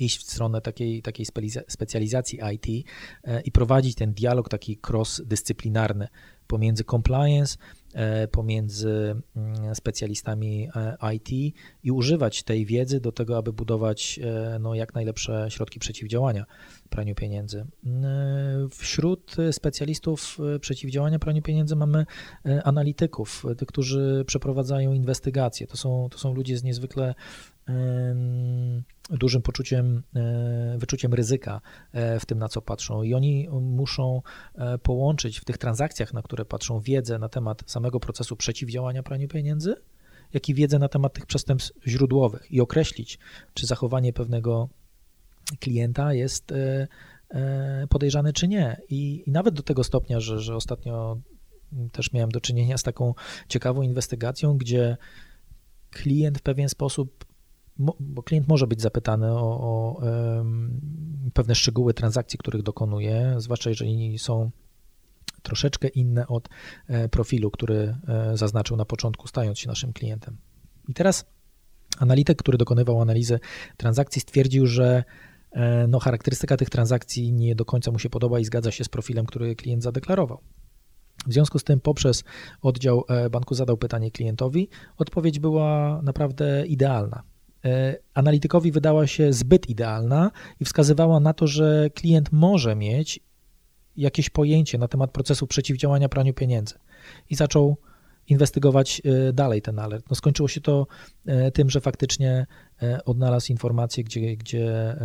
[0.05, 1.27] iść w stronę takiej, takiej
[1.69, 2.87] specjalizacji IT
[3.25, 6.09] e, i prowadzić ten dialog taki cross-dyscyplinarny
[6.47, 7.57] pomiędzy compliance,
[7.95, 14.21] e, pomiędzy mm, specjalistami e, IT i używać tej wiedzy do tego, aby budować
[14.61, 16.45] no, jak najlepsze środki przeciwdziałania
[16.91, 17.67] praniu pieniędzy.
[18.71, 22.07] Wśród specjalistów przeciwdziałania praniu pieniędzy mamy
[22.65, 25.67] analityków, tych, którzy przeprowadzają inwestygacje.
[25.67, 27.15] To są, to są ludzie z niezwykle
[29.11, 31.61] dużym poczuciem, e, wyczuciem ryzyka
[31.93, 33.03] e, w tym, na co patrzą.
[33.03, 34.23] I oni muszą
[34.55, 39.29] e, połączyć w tych transakcjach, na które patrzą, wiedzę na temat samego procesu przeciwdziałania praniu
[39.29, 39.75] pieniędzy,
[40.33, 43.19] jak i wiedzę na temat tych przestępstw źródłowych i określić,
[43.55, 44.69] czy zachowanie pewnego
[45.61, 46.53] klienta jest
[47.89, 48.81] podejrzany czy nie.
[48.89, 51.21] I, i nawet do tego stopnia, że, że ostatnio
[51.93, 53.15] też miałem do czynienia z taką
[53.49, 54.97] ciekawą inwestygacją, gdzie
[55.91, 57.25] klient w pewien sposób,
[58.01, 60.01] bo klient może być zapytany o, o
[61.35, 64.51] pewne szczegóły transakcji, których dokonuje, zwłaszcza jeżeli są
[65.43, 66.49] troszeczkę inne od
[66.89, 70.37] e, profilu, który e, zaznaczył na początku, stając się naszym klientem.
[70.89, 71.25] I teraz
[71.99, 73.41] analityk, który dokonywał analizy
[73.77, 75.05] transakcji, stwierdził, że
[75.53, 78.89] e, no, charakterystyka tych transakcji nie do końca mu się podoba i zgadza się z
[78.89, 80.41] profilem, który klient zadeklarował.
[81.27, 82.25] W związku z tym poprzez
[82.63, 84.69] oddział banku zadał pytanie klientowi.
[84.97, 87.23] Odpowiedź była naprawdę idealna.
[88.15, 93.21] Analitykowi wydała się zbyt idealna i wskazywała na to, że klient może mieć
[93.97, 96.75] jakieś pojęcie na temat procesu przeciwdziałania praniu pieniędzy
[97.31, 97.77] i zaczął
[98.29, 100.05] inwestygować e, dalej ten alert.
[100.11, 100.87] No skończyło się to
[101.27, 102.47] e, tym, że faktycznie
[102.83, 104.97] e, odnalazł informację, gdzie, gdzie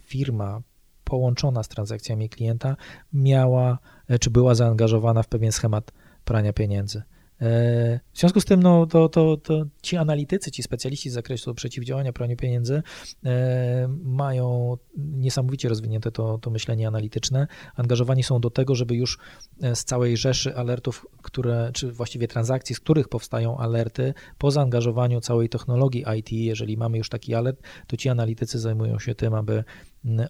[0.00, 0.60] firma
[1.04, 2.76] połączona z transakcjami klienta
[3.12, 3.78] miała
[4.20, 5.92] czy była zaangażowana w pewien schemat
[6.24, 7.02] prania pieniędzy.
[7.40, 11.54] E, w związku z tym no, to, to, to ci analitycy, ci specjaliści z zakresu
[11.54, 12.82] przeciwdziałania praniu pieniędzy
[13.24, 17.46] e, mają niesamowicie rozwinięte to, to myślenie analityczne.
[17.74, 19.18] Angażowani są do tego, żeby już
[19.62, 25.20] e, z całej rzeszy alertów, które, czy właściwie transakcji, z których powstają alerty, po zaangażowaniu
[25.20, 29.64] całej technologii IT, jeżeli mamy już taki alert, to ci analitycy zajmują się tym, aby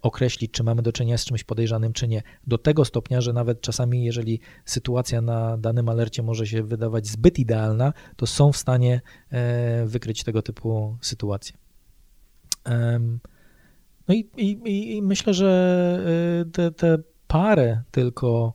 [0.03, 2.23] określić, czy mamy do czynienia z czymś podejrzanym, czy nie.
[2.47, 7.39] Do tego stopnia, że nawet czasami, jeżeli sytuacja na danym alercie może się wydawać zbyt
[7.39, 9.01] idealna, to są w stanie
[9.31, 11.57] e, wykryć tego typu sytuacje.
[14.09, 16.01] No i, i, i myślę, że
[16.41, 18.55] e, te, te parę tylko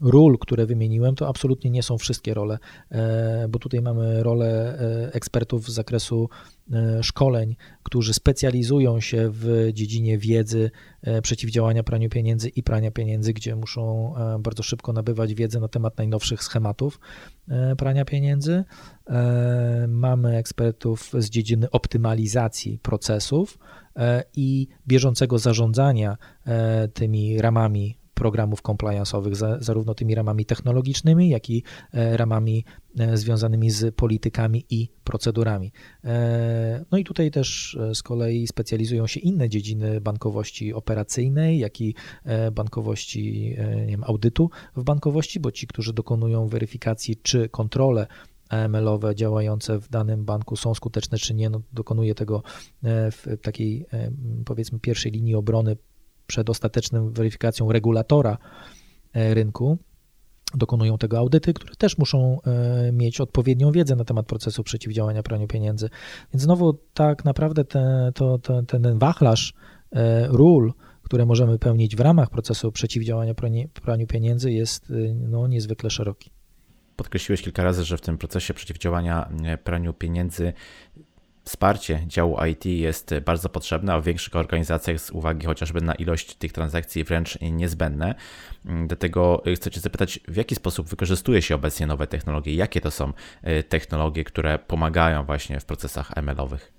[0.00, 2.58] ról, które wymieniłem, to absolutnie nie są wszystkie role,
[2.90, 6.28] e, bo tutaj mamy rolę e, ekspertów z zakresu
[7.02, 10.70] szkoleń, którzy specjalizują się w dziedzinie wiedzy
[11.22, 16.42] przeciwdziałania praniu pieniędzy i prania pieniędzy, gdzie muszą bardzo szybko nabywać wiedzę na temat najnowszych
[16.42, 17.00] schematów
[17.78, 18.64] prania pieniędzy.
[19.88, 23.58] Mamy ekspertów z dziedziny optymalizacji procesów
[24.36, 26.16] i bieżącego zarządzania
[26.94, 31.62] tymi ramami programów compliance'owych, zarówno tymi ramami technologicznymi, jak i
[31.92, 32.64] e, ramami
[32.98, 35.72] e, związanymi z politykami i procedurami.
[36.04, 41.94] E, no i tutaj też z kolei specjalizują się inne dziedziny bankowości operacyjnej, jak i
[42.52, 48.06] bankowości, nie wiem, audytu w bankowości, bo ci, którzy dokonują weryfikacji czy kontrolę
[48.48, 52.42] AML-owe działające w danym banku są skuteczne czy nie, no, dokonuje tego
[52.82, 53.86] w takiej
[54.44, 55.76] powiedzmy pierwszej linii obrony
[56.32, 58.38] przed ostateczną weryfikacją regulatora
[59.12, 59.78] e, rynku
[60.54, 65.46] dokonują tego audyty, które też muszą e, mieć odpowiednią wiedzę na temat procesu przeciwdziałania praniu
[65.46, 65.90] pieniędzy.
[66.34, 69.54] Więc znowu tak naprawdę te, to, to, ten wachlarz
[69.92, 70.72] e, ról,
[71.02, 73.34] które możemy pełnić w ramach procesu przeciwdziałania
[73.82, 76.30] praniu pieniędzy jest no, niezwykle szeroki.
[76.96, 79.28] Podkreśliłeś kilka razy, że w tym procesie przeciwdziałania
[79.64, 80.52] praniu pieniędzy
[81.44, 86.34] Wsparcie działu IT jest bardzo potrzebne, a w większych organizacjach z uwagi chociażby na ilość
[86.34, 88.14] tych transakcji wręcz niezbędne.
[88.86, 92.54] Dlatego chcę Cię zapytać, w jaki sposób wykorzystuje się obecnie nowe technologie?
[92.54, 93.12] Jakie to są
[93.48, 96.72] y, technologie, które pomagają właśnie w procesach ML-owych?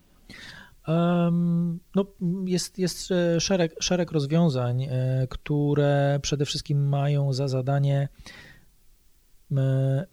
[1.96, 2.06] No,
[2.46, 8.10] jest jest e, szereg, szereg rozwiązań, e, które przede wszystkim mają za zadanie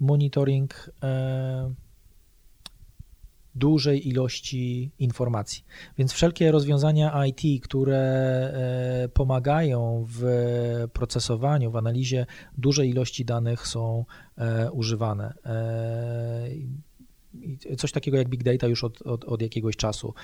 [0.01, 0.91] monitoring
[3.55, 5.65] dużej ilości informacji.
[5.99, 7.99] Więc wszelkie rozwiązania IT, które
[9.05, 10.25] e, pomagają w
[10.93, 12.27] procesowaniu, w analizie
[12.59, 14.05] dużej ilości danych są
[14.37, 15.35] e, używane.
[17.79, 20.15] Coś takiego jak big data już od, od, od jakiegoś czasu.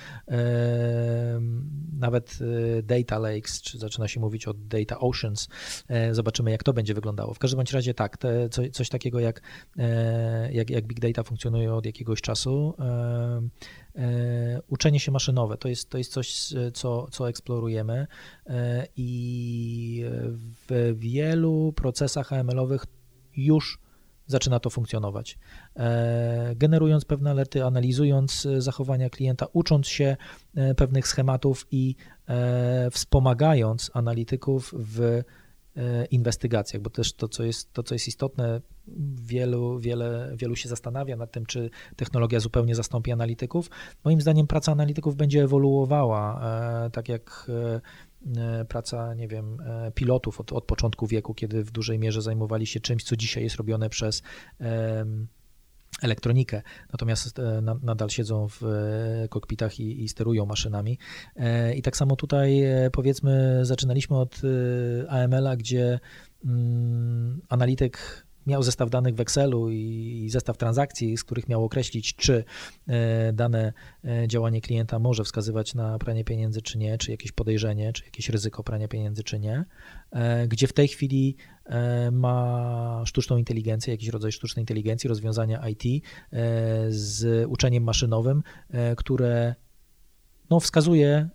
[1.93, 2.39] Nawet
[2.77, 5.47] e, data lakes, czy zaczyna się mówić o data oceans.
[5.87, 7.33] E, zobaczymy, jak to będzie wyglądało.
[7.33, 9.41] W każdym bądź razie tak, te, coś takiego jak,
[9.77, 12.73] e, jak, jak big data funkcjonuje od jakiegoś czasu.
[14.67, 18.07] Uczenie się maszynowe to jest, to jest coś, co, co eksplorujemy
[18.95, 20.05] i
[20.69, 22.85] w wielu procesach AML-owych
[23.37, 23.79] już
[24.27, 25.37] zaczyna to funkcjonować.
[25.75, 30.17] E, generując pewne alerty, analizując e, zachowania klienta, ucząc się
[30.55, 31.95] e, pewnych schematów i
[32.91, 35.21] wspomagając analityków w
[36.11, 38.61] inwestygacjach, bo też to, co jest, to, co jest istotne,
[39.15, 43.69] wielu, wiele, wielu się zastanawia nad tym, czy technologia zupełnie zastąpi analityków.
[44.03, 46.41] Moim zdaniem praca analityków będzie ewoluowała,
[46.91, 47.51] tak jak
[48.67, 52.79] praca, nie wiem, e, pilotów od, od początku wieku, kiedy w dużej mierze zajmowali się
[52.79, 54.23] czymś, co dzisiaj jest robione przez
[56.01, 56.61] elektronikę,
[56.91, 57.41] natomiast
[57.81, 58.61] nadal siedzą w
[59.29, 60.97] kokpitach i, i, sterują maszynami.
[61.75, 64.41] I tak samo tutaj powiedzmy zaczynaliśmy od
[65.09, 65.99] AML-a, gdzie
[66.45, 72.43] mm, analityk miał zestaw danych w Excelu i zestaw transakcji, z których miał określić, czy
[72.87, 73.73] e, dane
[74.05, 78.29] e, działanie klienta może wskazywać na pranie pieniędzy, czy nie, czy jakieś podejrzenie, czy jakieś
[78.29, 79.65] ryzyko prania pieniędzy, czy nie,
[80.11, 81.35] e, gdzie w tej chwili
[82.11, 86.05] ma sztuczną inteligencję, jakiś rodzaj sztucznej inteligencji, rozwiązania IT
[86.89, 88.43] z uczeniem maszynowym,
[88.97, 89.55] które
[90.49, 91.29] no, wskazuje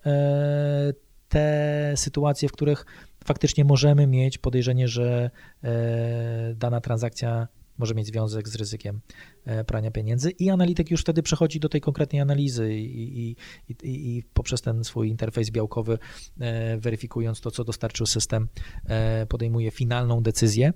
[1.29, 2.87] te sytuacje, w których
[3.25, 5.31] faktycznie możemy mieć podejrzenie, że
[5.65, 7.49] e, dana transakcja
[7.79, 9.01] może mieć związek z ryzykiem
[9.45, 13.37] e, prania pieniędzy i analityk już wtedy przechodzi do tej konkretnej analizy i, i,
[13.69, 15.99] i, i, poprzez ten swój interfejs białkowy,
[16.41, 18.49] e, weryfikując to, co dostarczył system,
[18.87, 20.73] e, podejmuje finalną decyzję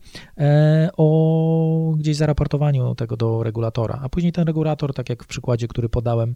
[0.97, 5.89] o gdzieś zaraportowaniu tego do regulatora, a później ten regulator, tak jak w przykładzie, który
[5.89, 6.35] podałem,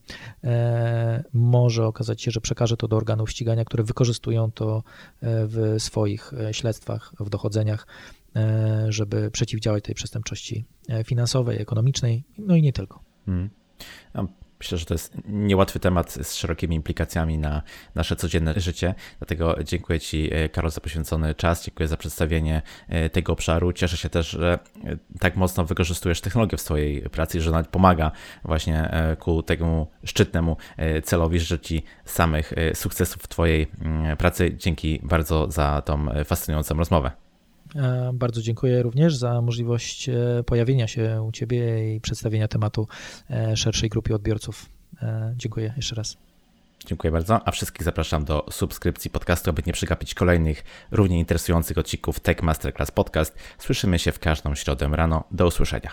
[1.32, 4.82] może okazać się, że przekaże to do organów ścigania, które wykorzystują to
[5.22, 7.86] w swoich śledztwach, w dochodzeniach
[8.88, 13.02] żeby przeciwdziałać tej przestępczości e, finansowej, ekonomicznej, no i nie tylko.
[13.26, 13.50] Hmm.
[14.60, 17.62] Myślę, że to jest niełatwy temat z szerokimi implikacjami na
[17.94, 18.94] nasze codzienne życie.
[19.18, 21.64] Dlatego dziękuję Ci, e, Karol, za poświęcony czas.
[21.64, 22.62] Dziękuję za przedstawienie
[23.12, 23.72] tego obszaru.
[23.72, 24.58] Cieszę się też, że
[25.20, 28.12] tak mocno wykorzystujesz technologię w swojej pracy i że nawet pomaga
[28.44, 30.56] właśnie ku temu szczytnemu
[31.04, 31.40] celowi.
[31.40, 34.56] Życzę Ci samych sukcesów w Twojej mm, pracy.
[34.56, 37.10] Dzięki bardzo za tą fascynującą rozmowę.
[37.76, 40.14] E, bardzo dziękuję również za możliwość e,
[40.46, 42.88] pojawienia się u Ciebie i przedstawienia tematu
[43.30, 44.66] e, szerszej grupie odbiorców.
[45.36, 46.16] Dziękuję jeszcze raz.
[46.86, 52.20] Dziękuję bardzo, a wszystkich zapraszam do subskrypcji podcastu, aby nie przegapić kolejnych równie interesujących odcinków
[52.20, 53.34] Tech Masterclass Podcast.
[53.58, 55.24] Słyszymy się w każdą środę rano.
[55.30, 55.90] Do usłyszenia.